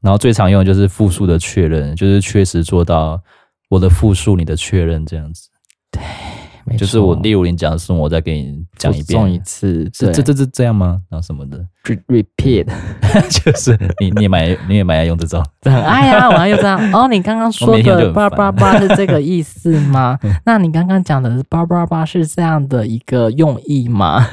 [0.01, 3.21] 然后最常用的就是复数的确认，就是确实做到
[3.69, 5.51] 我的复述，你的确认这样子。
[5.91, 6.01] 对。
[6.79, 11.01] 就是我，例如你讲的时候，我再给你讲一遍，送一次，这这这这这样吗？
[11.11, 11.65] 然后什么的
[12.09, 12.67] ，repeat，
[13.31, 16.79] 就是你你也蛮你也蛮爱用这招， 很爱啊，我要用这样。
[16.93, 20.19] 哦，你刚刚 说的叭叭叭是这个意思吗？
[20.47, 24.27] 那你刚刚讲的叭叭叭是这样的一个用意吗？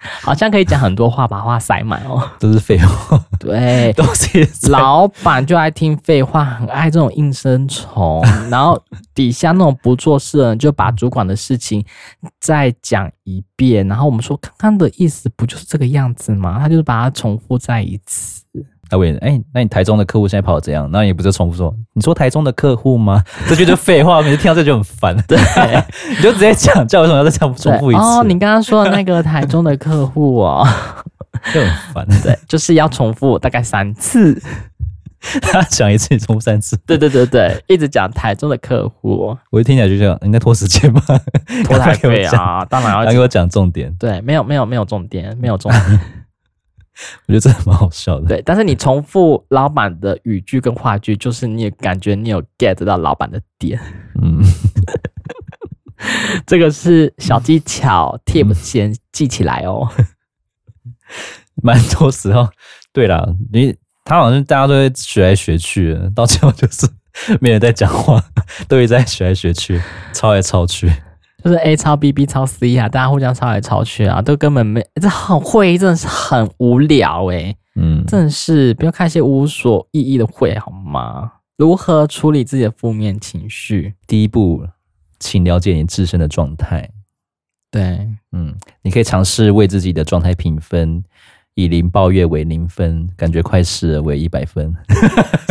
[0.22, 2.22] 好像可以讲很多话，把话塞满哦。
[2.38, 8.22] 都是废话，对， 都是老板就爱听废话，很爱这种应声虫。
[8.50, 8.80] 然后
[9.14, 11.84] 底下那种不做事的人，就把主管的事情
[12.40, 13.86] 再讲一遍。
[13.88, 16.58] 然后我们说刚刚的意思不就是这个样子吗？
[16.60, 18.44] 他就是把它重复再一次。
[18.88, 25.16] 他问：“哎、欸，那你台中的客户现在跑的怎样？”那你不是重复说：“你说台中的客户吗？” 这句就废话，每次听到这就很烦。
[25.26, 25.38] 对，
[26.10, 28.00] 你就直接讲，叫为什么要再讲重复一次？
[28.00, 30.66] 哦，你刚刚说的那个台中的客户哦，
[31.52, 32.06] 就很烦。
[32.22, 34.40] 对，就是要重复大概三次，
[35.42, 36.76] 他讲一次，你重复三次。
[36.86, 41.02] 对对对对，一直讲台中的客户，我一听起来就这样，你在拖时间吗？
[41.64, 43.92] 拖台费啊，当然要给我讲重点。
[43.98, 46.00] 对，没有没有没有重点，没有重点。
[47.26, 48.26] 我觉得这蛮好笑的。
[48.26, 53.80] 对，但是你重复老板的语句跟话句，就是你也感觉你有 get 到老板的点。
[54.20, 54.42] 嗯，
[56.46, 59.88] 这个是小技巧，tip 先记起来哦。
[61.62, 62.48] 蛮多时候，
[62.92, 66.88] 对啦，你他好像大家都会学来学去的，到最后就是
[67.40, 68.22] 没人在讲话，
[68.68, 69.80] 都一直在学来学去，
[70.12, 70.90] 抄来抄去。
[71.48, 81.32] 就是 A 抄 B，B 抄 C 啊，大家互相抄来抄去啊，都根本没，这很会，真的是很无聊诶、欸、嗯，真的是不要看一些无所意义的会好吗？
[81.56, 83.94] 如何处理自己的负面情绪？
[84.06, 84.66] 第一步，
[85.18, 86.86] 请了解你自身的状态。
[87.70, 91.02] 对，嗯，你可以尝试为自己的状态评分，
[91.54, 94.76] 以零抱怨为零分，感觉快死了为一百分。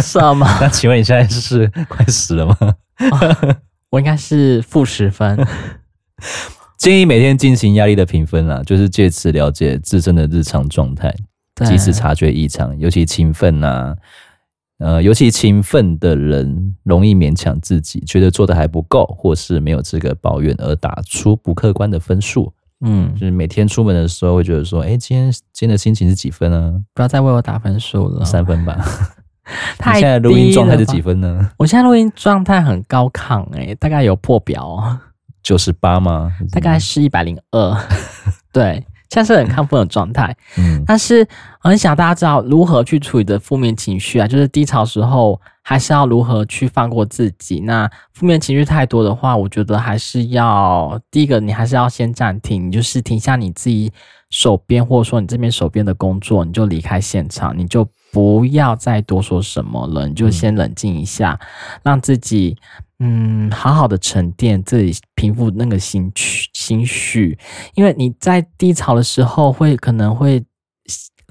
[0.03, 0.47] 是吗？
[0.61, 2.55] 那请问你现在是快死了吗？
[3.09, 3.55] 哦、
[3.89, 5.35] 我应该是负十分。
[6.78, 11.13] 建议每天进行压力的评分啦，就是借此了解自身的日常状态，
[11.65, 13.95] 及时察觉异常，尤其勤奋呐。
[14.80, 22.53] 呃，尤其勤奋的人容易勉强自己，觉得做的还不够，或是没有资格抱怨，而打出不客观的分数。
[22.82, 26.80] 嗯，就是每天出门的时候会觉得说，哎、欸，今天今天的心情是几分呢？
[26.93, 28.78] 不要再为我打分数了，三分吧。
[29.80, 31.49] 太 你现在录音状态是几分呢？
[31.57, 34.78] 我现在录音状态很高亢、欸，哎，大概有破表，
[35.47, 36.29] 九十八吗？
[36.51, 37.77] 大概是一百零二。
[38.51, 38.85] 对。
[39.09, 41.25] 现在是很亢奋的状态，嗯，但是
[41.61, 47.61] 很想大家知道如何去处理的负面情绪啊，就是低潮时候还是要如何去放过自己。
[47.61, 53.89] 那负面情绪太多的话，我觉得还是要第一个，你还是要先暂停，你就是停下你自己
[54.29, 61.47] 手边或者说你这边手边的工作，你就离开现场，你就不要再多说什么了，你就先冷静一下，嗯、
[61.83, 62.57] 让自己。
[62.99, 67.37] 嗯，好好的沉淀，自己平复那个心绪心绪，
[67.75, 70.43] 因为你在低潮的时候会可能会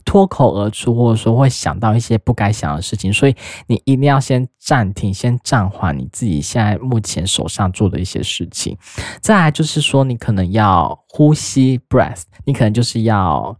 [0.05, 3.35] 脱口而出，或者说会想到一些不该想的事情，所以
[3.67, 8.79] 你一定要先暂停，先暂缓你自己现在目前手上做的一些事情。
[9.21, 13.59] 再来就是说，你可能要呼吸 breath，你可能就是要。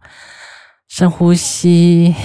[0.87, 2.15] 深呼吸，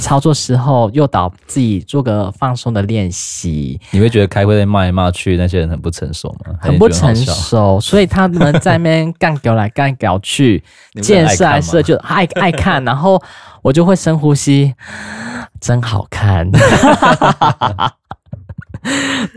[0.00, 3.78] 操作时候诱导自己做个放松的练习。
[3.90, 6.54] 你会觉得开会在骂来骂去，那些人很不成熟吗？
[6.60, 10.64] 很不成熟，所以他们在那边干屌来干屌去，
[11.02, 13.22] 见色爱色就爱爱看，然后
[13.62, 14.74] 我就会深呼吸，
[15.60, 16.50] 真好看。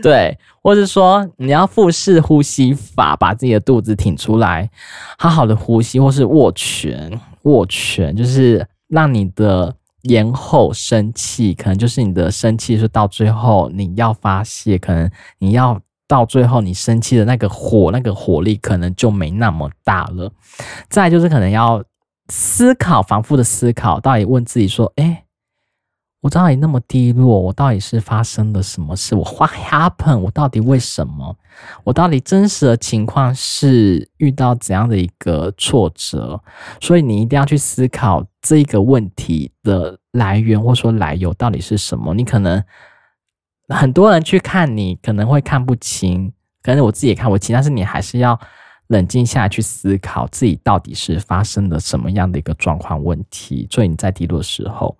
[0.02, 4.70] 对，或是说你要腹式呼吸法，把自己的肚子挺出来，
[5.18, 7.20] 好好的呼吸，或是握拳。
[7.42, 20.30] 握拳就是让你的延后生气，可能就是你的生气是到最后你要发泄，可能你要到最后你生气的那个火，那个火力可能就没那么大了。
[20.88, 21.82] 再就是可能要
[22.28, 25.24] 思考，反复的思考，到底问自己说：哎。
[26.20, 29.14] 我到底那么低落，我到底是发生了什么事？
[29.14, 30.18] 我 What happened？
[30.18, 31.34] 我到底为什么？
[31.82, 36.38] 我到底真实的情况是遇到怎样的一个挫折？
[36.78, 42.12] 所以你一定要去思考这个问题的来源，或说来由到底是什么？
[42.12, 42.62] 你可能
[43.68, 46.30] 很多人去看你，可能会看不清，
[46.62, 48.38] 可能我自己也看不清，但是你还是要
[48.88, 53.66] 冷静下来去思考自己到底是发生了什么样的一个状况问题。
[53.70, 54.94] 所以你在低落的时候。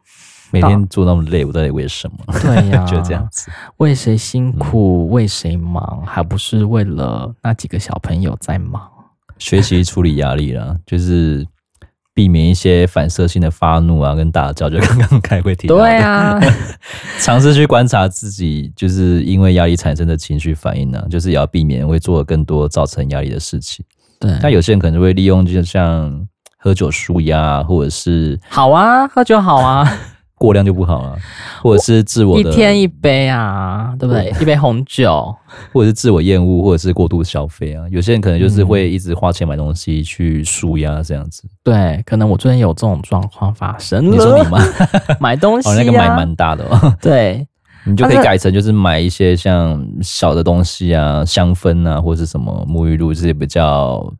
[0.50, 2.38] 每天做那么累，我到底为什么？
[2.40, 8.82] 对呀、啊， 就这样子，为谁辛苦，为谁忙，还不是为了那几个小朋友在忙？
[9.38, 11.46] 学习处理压力啦，就是
[12.12, 14.68] 避免一些反射性的发怒啊，跟大叫。
[14.68, 16.38] 就刚刚开会提到，对啊，
[17.20, 23.82] 尝试去观察自己，就是因为压力产生的情绪反应呢、啊，就是也要避免会做更多造成压力的事情。
[24.18, 26.26] 对，但有些人可能会利用，就像
[26.58, 29.90] 喝酒舒压，或者是好啊，喝酒好啊。
[30.40, 31.18] 过量就不好了，
[31.60, 34.34] 或者是自我的一天一杯啊，对不对？
[34.40, 35.36] 一杯红酒，
[35.70, 37.84] 或者是自我厌恶，或者是过度消费啊。
[37.90, 41.42] 有些人可能就是会一直花钱买东西去舒压这样子。
[41.62, 44.10] 对，可能我最近有这种状况发生。
[44.10, 44.58] 你说你吗？
[45.20, 46.90] 买东西、啊，哦，那个买蛮大的哦。
[47.02, 47.46] 对，
[47.84, 54.10] 你就可以改成就是买一些像小的东西啊，香氛啊，或者是什么沐浴露这些比较。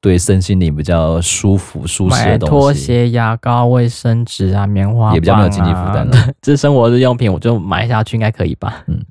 [0.00, 6.16] 对身心灵比较舒服、舒适的东西，拖鞋、牙膏、卫生纸啊、棉花也比较没有经济负担的。
[6.40, 8.84] 这生活日用品，我就买下去，应该可以吧？
[8.86, 9.04] 嗯，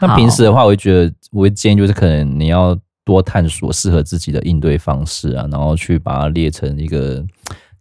[0.00, 7.24] 那平时的话，我会觉得，我会建议就是，可能你要多探索适合自己的应对方式啊，然后去把它列成一个。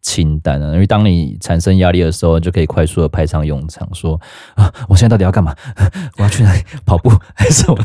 [0.05, 3.89] 清单啊，因为当你产生压力的时候，就可以快速的派上用场。
[3.91, 4.19] 说
[4.53, 5.53] 啊，我现在到底要干嘛？
[6.17, 7.83] 我要去哪里跑步，还是什么？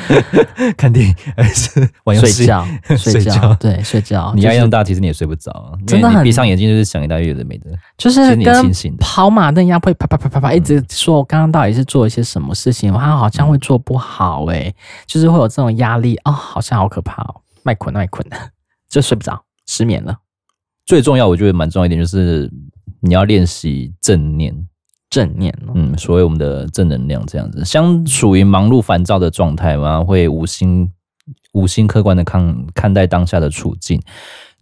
[0.78, 2.32] 看电影，还是玩游戏？
[2.32, 2.66] 睡觉？
[2.96, 3.54] 睡觉？
[3.60, 4.32] 对，睡觉。
[4.34, 6.08] 你压力那么大，其实你也睡不着，真的。
[6.08, 12.90] 你闭上眼睛就是想一大堆有的没的，就是跟跑马灯一样，会啪啪啪啪啪一直说，我刚刚到底是做一些什么事情？
[12.90, 14.72] 我好像会做不好，哎，
[15.06, 18.36] 就是会有这种压力哦，好像好可怕哦，麦捆麦捆的，
[18.88, 20.16] 就睡不着，失眠了。
[20.90, 22.50] 最重要，我觉得蛮重要一点，就是
[23.00, 24.52] 你要练习正念，
[25.08, 27.64] 正念，嗯，所谓我们的正能量这样子。
[27.64, 30.90] 相处于忙碌烦躁的状态嘛，会无心
[31.52, 34.02] 无心客观的看看待当下的处境。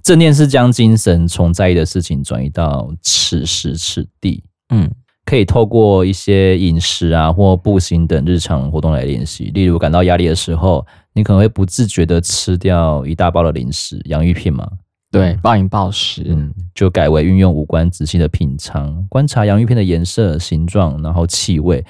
[0.02, 4.86] 正念是将精神从在意的事情转移到此时此地，嗯，
[5.24, 9.44] 可以透过一些饮食啊或步行等日常活动来练习。
[9.54, 14.68] 例如感到压力的时候，你可能会不自觉的吃掉一大包的零食，洋芋片嘛。
[15.10, 21.82] 对，暴饮暴食，嗯，就改为运用五官仔细的品尝，观察洋芋片的颜色、形状，然后气味，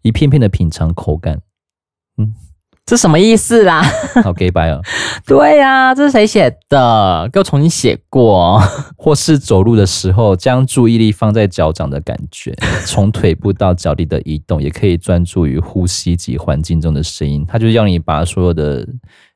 [0.00, 1.38] 一片片的品尝口感。
[2.16, 2.32] 嗯，
[2.86, 3.82] 这什么意思啦？
[4.24, 4.80] 好，gay bye 哦。
[5.26, 7.28] 对呀、啊，这是谁写的？
[7.30, 8.58] 给我重新写过。
[8.96, 12.54] 或是走路的时候，将注意力放在脚掌的感觉，
[12.86, 17.44] 从腿部到脚底的移动，也可以专注于呼吸及环境中的声音。
[17.46, 18.88] 它就是要你把所有的。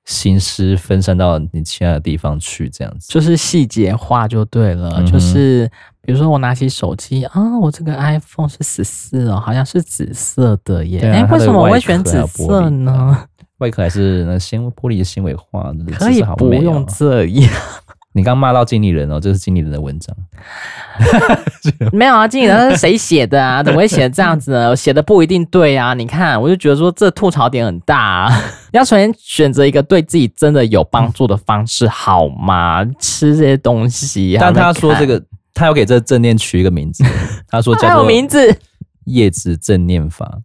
[0.07, 4.95] 心思分散到你其他的地方去，这样子就是细节化就对了。
[4.99, 11.01] 嗯、就是比如说，我拿起手机啊，我这个 iPhone 是十四哦，好像是紫色的耶。
[11.01, 13.27] 哎、为什么我会选紫色呢？
[13.59, 17.51] 外壳还是那纤玻璃的纤维化，可以不用这样。
[18.17, 20.17] 你刚骂到经理人哦，这是经理人的文章。
[21.93, 23.61] 没有啊，经理人是谁写的啊？
[23.62, 24.75] 怎么会写这样子呢？
[24.75, 25.93] 写的不一定对啊。
[25.93, 28.43] 你看，我就觉得说这吐槽点很大啊。
[28.73, 32.83] 要首先选择一个对自己真的有帮助的方式，好吗？
[32.99, 34.39] 吃这些东西。
[34.41, 37.05] 但他说这个，他要给这正念取一个名字。
[37.47, 38.59] 他说叫做名字
[39.05, 40.39] 叶子正念法。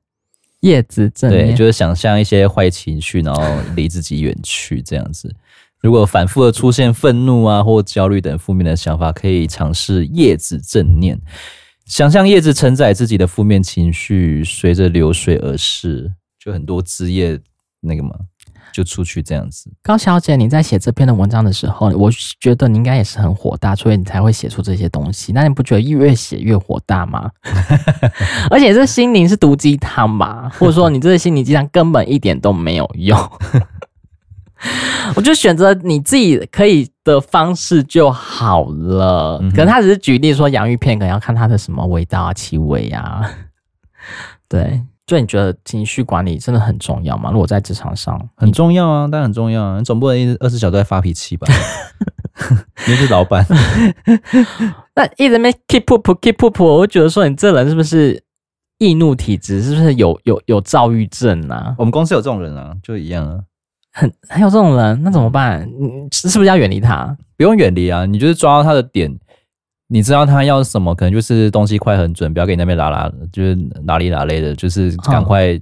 [0.60, 3.42] 叶子正念，对，就是想象一些坏情绪，然后
[3.76, 5.34] 离自己远去，这样子。
[5.82, 11.20] 如果反复的出现愤怒啊或焦虑等负面的想法，可以尝试叶子正念，
[11.86, 17.40] 想象叶子承载自己的负面情绪，随着流水而逝，就很多枝叶
[17.80, 18.12] 那个嘛，
[18.72, 19.72] 就出去这样子。
[19.82, 25.32] 高小姐，你在写这篇的文章的时候，我觉得你应该也是很火大，所以你才会写出这些东西。
[25.34, 27.32] 那你不觉得越写越火大吗？
[28.52, 33.18] 而且这心灵是毒鸡汤吧，或者说你这个心灵鸡汤根本一点都没有用。
[35.16, 39.40] 我就选择你自己可以的方式就好了。
[39.52, 43.22] 可能他只是举例说洋芋片，可能要看它的什么味道啊、气味啊。
[44.48, 47.32] 对，就你觉得情绪管理真的很重要吗？
[47.32, 49.78] 如果在职场上很重要啊，当然很重要啊。
[49.80, 51.48] 你总不能一直二十四小时都在发脾气吧？
[52.88, 53.46] 你是老板，
[54.96, 58.24] 那一直没 keep up keep up，我觉得说你这人是不是
[58.78, 59.62] 易怒体质？
[59.62, 61.76] 是不是有有有躁郁症啊？
[61.78, 63.40] 我们公司有这种人啊，就一样啊。
[63.92, 65.68] 很 还有这种人，那怎么办？
[65.68, 67.16] 你是不是要远离他？
[67.38, 69.14] 不用远离啊，你就是抓到他的点，
[69.88, 75.60] 你知道他要什么，可能就是东西快很准，不要给你那边拉拉，就是哪里哪类的，就是赶快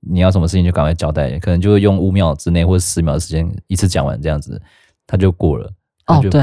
[0.00, 4.60] 你要什么事情就赶快交代，可能就会用五秒之内或者十秒的时间一次讲完这样子，
[5.06, 5.70] 他就过了。
[6.06, 6.40] 哦，对，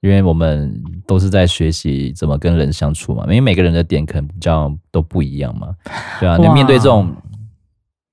[0.00, 0.72] 因为我们
[1.06, 5.74] 都是在学习怎么跟人相处嘛，因为每个人的点可能比较都不一样嘛，
[6.20, 7.12] 对啊，你面对这种。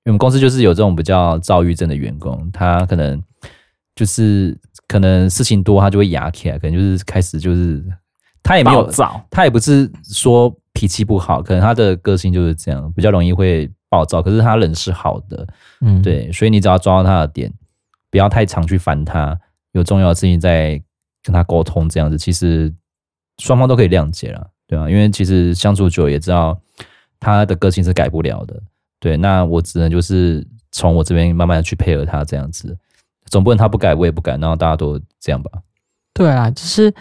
[0.06, 3.22] 因为我们公司就是有这种比较躁郁症的员工，他可能
[3.95, 7.82] 就是可能事情多，他就会压起来，可能就是开始就是
[8.41, 14.22] 他也没有躁，他也不是说脾气不好，可能他的个性就是这样，比较容易会暴躁。
[14.22, 15.47] 可是他人是好的，
[15.80, 17.54] 嗯，对，所以你只要抓到他的点，
[18.12, 19.39] 不要太常去烦他，
[19.72, 20.82] 有重要的事情再
[21.24, 22.74] 跟他沟通，这样子其实
[23.38, 24.89] 双方都可以谅解了，对吧？
[24.89, 26.60] 因为其实相处久也知道
[27.22, 28.62] 他的个性是改不了的。
[29.04, 32.78] 对，那我只能就是从我这边慢慢的去配合他这样子，
[33.26, 35.51] 总不能他不改我也不改，然后大家都这样吧？
[36.14, 36.93] 对啊，就是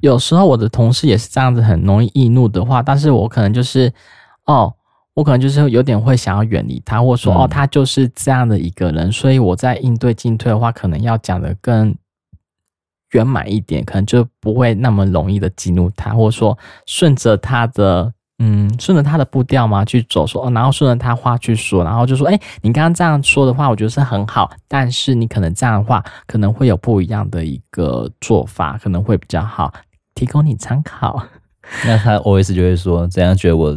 [0.00, 3.90] 有时候我的同事也是这样子，很容易易怒的话，但是我可能就是
[4.44, 4.70] 哦，
[5.14, 11.96] 我可能就是有点会想要远离他，或者说、嗯、哦，他就是这样的一个人，所以我在应对进退的话，可能要讲的更
[13.12, 18.12] 圆满一点，可能就不会那么容易的激怒他，或者说顺着他的。
[18.40, 29.72] 嗯，顺着他的步调嘛去走，说，然后顺着他话去说，然后就说，哎，你刚刚这样说的话，我觉得是很好，但是你可能这样的话，可能会有不一样的一个做法，可能会比较好，
[30.14, 31.20] 提供你参考。
[31.84, 33.76] 那他 always 就会说，怎样觉得我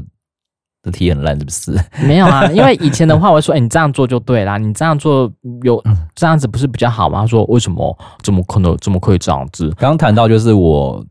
[0.84, 1.76] 的题很烂，是不是？
[2.06, 5.32] 没有啊，因为以前的话，我会说，哎，你这样做就对啦，你这样做
[5.64, 5.84] 有
[6.14, 7.22] 这样子不是比较好吗？
[7.22, 7.98] 他说，为什么？
[8.22, 8.78] 怎么可能？
[8.78, 9.70] 怎么可以这样子？
[9.72, 11.04] 刚刚谈到就是我。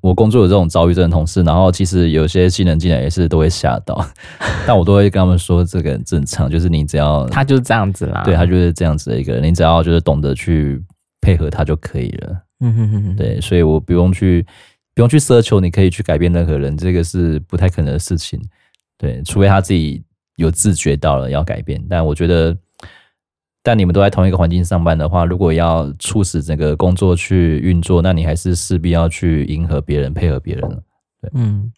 [0.00, 4.04] 我工作有这种遭遇症的同事，然后其实有些新人进来也是都会吓到，
[4.66, 10.80] 但我都会跟他们说，这个很正常，就是你只要他就是这样子啦，对，他就是这样子的一个人，你只要就是懂得去
[11.20, 12.36] 配合他就可以了。
[12.60, 14.46] 嗯哼哼哼，对，所以我不用去
[14.94, 18.40] 不用去奢求你可以去改变任何人，这个是不太可能的事情。
[18.96, 20.02] 对，除非他自己
[20.36, 22.56] 有自觉到了要改变，但我觉得。
[23.68, 30.62] 但你们都在同一个环境上班的话，如果要促使整个工作去运作，那你还是势必要去迎合别人、配合别人。
[31.20, 31.70] 对，嗯，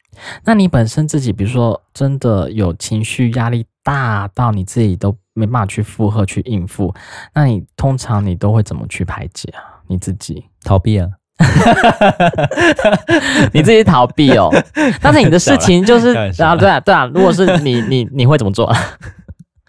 [0.45, 6.95] 那你本身自己，比如说真的有情绪压力大到你自己都没办法去负荷、去应付，
[7.35, 9.83] 那你通常你都会怎么去排解啊？
[9.89, 11.09] 你自己逃避啊？
[13.53, 14.49] 你自己逃避哦。
[15.03, 17.11] 但是你的事情就是啊，对啊，对啊。
[17.13, 18.73] 如果是你，你你会怎么做？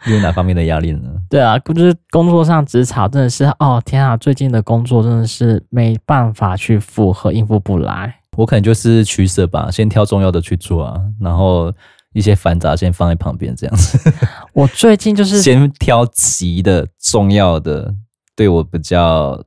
[0.05, 1.09] 有哪方面的压力呢？
[1.29, 8.15] 对啊，就是工作上职场真的是哦，天啊，最近的工作真的是没办法去负荷，应付不来。
[8.37, 11.71] 我可能就是取舍吧，先挑重要的去做啊，然后
[12.13, 13.99] 一些繁杂先放在旁边，这样子。
[14.53, 17.93] 我最近就是 先挑急的、重要的，
[18.35, 19.41] 对我比较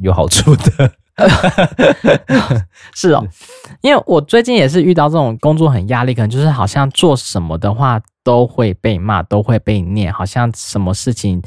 [0.00, 0.90] 有好处的。
[2.94, 3.22] 是哦，
[3.82, 11.42] 因为我最近也是遇到这种工作很压力，可能就是好像做什么的话都会被骂，都会被念，好像什么事情。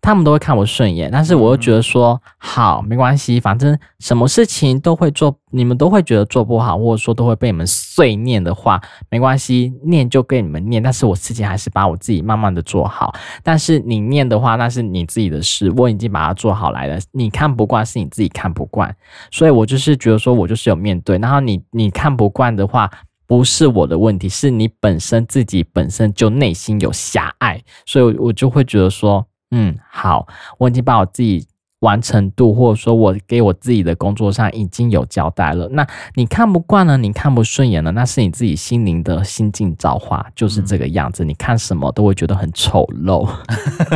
[0.00, 8.80] 他们都会看我顺眼，但是我又觉得说好没关系，反正什么事情都会做，你们都会觉得做不好，或者说都会被你们碎念的话，
[9.10, 13.12] 没关系，念就给你们念，但是我自己还是把我自己慢慢的做好。
[13.42, 16.96] 但是你念的话，那是你自己的事，我已经把它做好来了。
[17.10, 18.94] 你看不惯是你自己看不惯，
[19.32, 21.18] 所以我就是觉得说我就是有面对。
[21.18, 22.88] 然后你你看不惯的话，
[23.28, 29.24] 不是我的问题，是你本身自己本身就内心有狭隘，所以我就会觉得说。
[29.50, 31.46] 嗯，好，我已经把我自己
[31.80, 35.66] 完成度，或者说我给我自己的工作上已经有交代了。
[35.70, 41.24] 那你看不惯了，你看不顺眼了，那是你自己心灵的心境造化，就是这个样子。
[41.24, 43.26] 嗯、你看什么都会觉得很丑陋。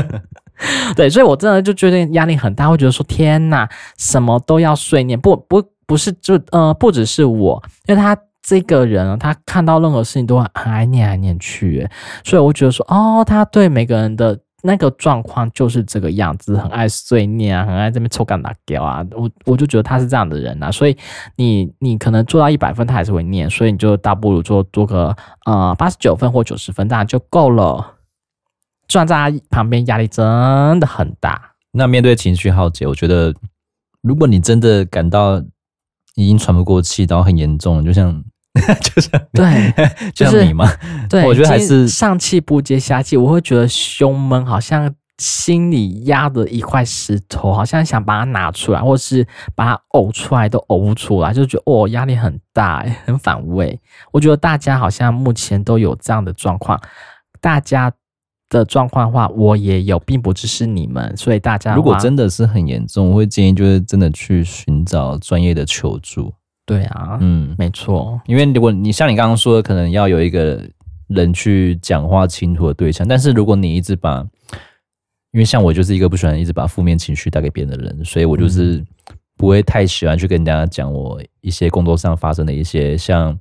[0.97, 3.69] 对，所以我真的就觉得压力很大，会觉得说天哪，
[3.99, 11.89] 什么都要碎念，不不不是就呃，不只是我，因为他这个人啊，他看到任何事情都很爱念来念去，
[12.25, 14.39] 所以我觉得说哦，他对每个人的。
[14.65, 19.05] 那个状况就是这个样子，很爱碎念啊，很爱这边抽干打掉啊。
[19.11, 20.97] 我我就觉得他是这样的人呐、啊，所以
[21.35, 25.17] 你你可能做到一百分，他还是会念，所以你就倒不如做做个
[25.47, 27.95] 呃八十九分或九十分，这样就够了。
[28.87, 30.25] 站在他旁边压力真
[30.79, 31.55] 的很大。
[31.73, 33.35] 那面对情绪耗竭，我觉得
[34.01, 35.43] 如果你真的感到
[36.15, 38.23] 已经喘不过气，然后很严重，就像。
[38.83, 39.73] 就是对，
[40.15, 40.69] 就是你吗？
[41.09, 53.81] 对，我觉得还是上气不接下气，我会觉得胸闷，好像心里压着一块石头，好像想把它拿出来，或是把它呕出来都呕不出来，就觉得哦，压力很大，很反胃。
[54.11, 56.79] 我觉得大家好像目前都有这样的状况，
[57.41, 57.91] 大家
[58.51, 66.35] 的状况的话，我也有，并不只是你们，所以大家如果真的是很严重，我会建议就是真的去寻找专业的求助。
[66.65, 70.63] 对啊，嗯，没错，因为如果你像你刚刚说的，可能要有一个
[71.09, 74.21] 人去讲话倾吐的对象，但是如果你一直把，
[75.33, 78.83] 因为像我就是一个不喜欢一直把负面情绪带给别人的人，所以我就是
[79.37, 83.37] 不会太喜欢去跟人家讲我一些工作上发生的一些像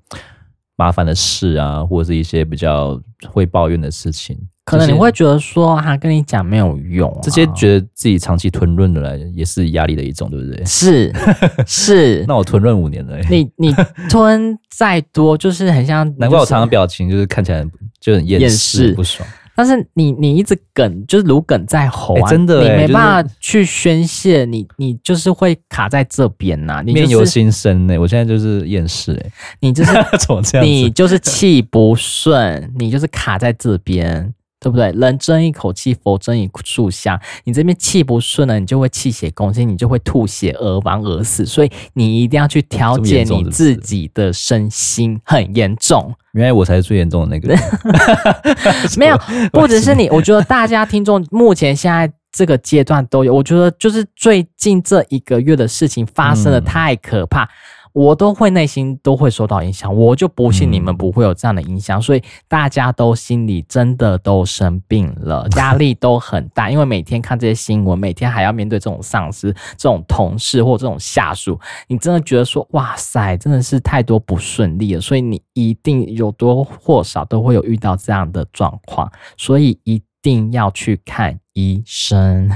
[0.76, 3.00] 麻烦的事啊，或者是一些比较
[3.30, 4.36] 会抱怨的事情。
[4.64, 10.64] 可能你会觉得说，他跟你讲没有用，这些觉得自己长期吞润的来，也是压力的一种，对不对？
[10.66, 11.12] 是
[11.66, 13.18] 是，那我吞润五年了。
[13.30, 13.74] 你你
[14.10, 17.66] 吞再多，就是很像，难怪我常常表情就是看起来
[18.00, 19.28] 就很厌世不爽。
[19.54, 26.82] 但是你你一直梗，就是如梗在喉啊，真的，你没办法去宣泄，你你就是会卡在这边呐。
[26.86, 29.92] 你面由心生呢，我现在就是厌世哎，你就是
[30.62, 34.34] 你就是气不顺，你就是卡在这边。
[34.62, 34.92] 对不对？
[34.92, 37.20] 人争一口气，佛争一炷香。
[37.46, 41.44] 你这边气不顺了，你就会气血攻心，你就会吐血而亡而死。
[41.48, 46.14] 所以你一定要去调节你自己的身心，很严重。
[46.34, 47.60] 原来我才是最严重的那个人。
[48.98, 49.20] 没有，
[49.52, 50.08] 不只是你。
[50.10, 53.34] 我觉得大家听众目前现在这个阶段都有。
[53.34, 57.46] 我觉得就是最近这一个月的事情发生的太可怕。
[57.46, 57.50] 嗯
[57.94, 82.50] 我都会内心都会受到影响，我就不信你们不会有这样的影响，嗯、所以大家都心里真的都生病了， 压力都很大，因为每天看这些新闻，每天还要面对这种上司、这种同事或这种下属，你真的觉得说哇塞，真的是太多不顺利了，所以你一定有多或少都会有遇到这样的状况，所以一定要去看医生。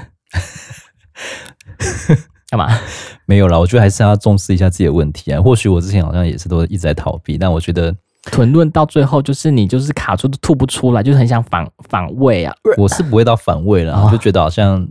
[2.56, 2.80] 干嘛？
[3.28, 5.42] 没有啦，我觉得还是要重视一下自己的问题啊。
[5.42, 7.94] 或许我之前好像也是都一直在逃避，但我觉得
[8.32, 12.56] 囤论到最后就是你就是卡住都吐不出来，就是很想反反胃啊。
[12.78, 14.88] 我是不会到反胃了，就觉得好像，哦、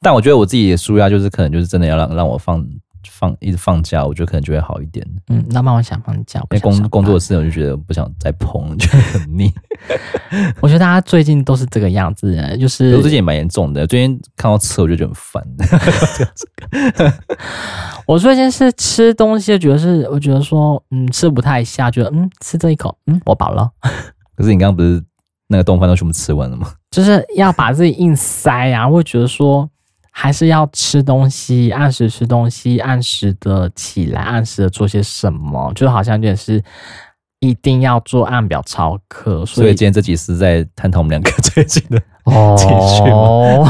[0.00, 2.64] 但我觉得我自己的舒压就是可能就是真的要让让我放。
[3.10, 5.06] 放一直放假，我觉得可能就会好一点。
[5.28, 9.52] 嗯，那慢慢想放假，因为工工作的事我就觉得不想再碰， 觉得很腻。
[10.60, 13.86] 我觉得大家最近都是这个样子，就是我最近也蛮严重的。
[13.86, 15.44] 最近看到吃，我就觉得很烦。
[18.06, 23.70] 我最近是吃东西，觉得是我觉得说，嗯，吃不太下，觉得嗯，吃这一口，嗯，我饱了。
[24.36, 25.02] 可是你刚刚不是
[25.48, 26.72] 那个丼饭都全部吃完了吗？
[26.90, 29.68] 就是要把自己硬塞啊，会觉得说。
[30.18, 36.60] 还是要吃东西，按时吃东西，按时的起来，按时的做些什么，就好像就是
[37.40, 39.44] 一定要做按表操课。
[39.44, 42.00] 所以，今天这集是在探讨我们两个最近的
[42.56, 43.68] 情绪哦。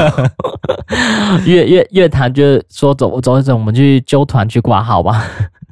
[1.44, 5.24] 越越越谈，就是说走走一走，我们去揪团去挂号吧。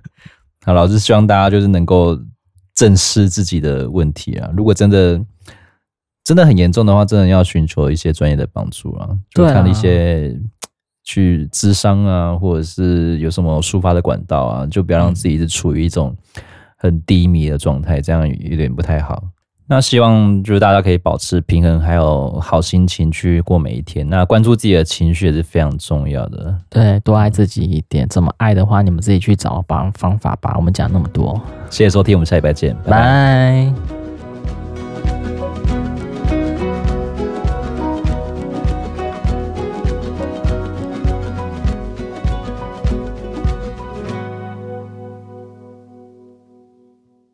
[0.67, 2.19] 好，老师希望大家就是能够
[2.75, 4.51] 正视自己的问题啊。
[4.57, 5.25] 如果真的
[6.25, 10.37] 真的很严重的话，真的要寻求一些专业的帮助啊，就看一些。
[11.05, 16.17] 去咨商啊，或者是有什么抒发的管道啊，就不要让自己是处于一种
[16.77, 19.23] 很低迷的状态，这样有点不太好。
[19.67, 24.07] 那希望就是大家可以保持平衡，还有好心情去过每一天。
[24.07, 26.55] 那关注自己的情绪也是非常重要的。
[26.69, 28.07] 对，多爱自己一点。
[28.11, 30.53] 怎么爱的话，你们自己去找方方法吧。
[30.57, 31.41] 我们讲那么多，
[31.71, 32.91] 谢谢收听，我们下礼拜见，拜拜。
[32.91, 34.04] 拜拜。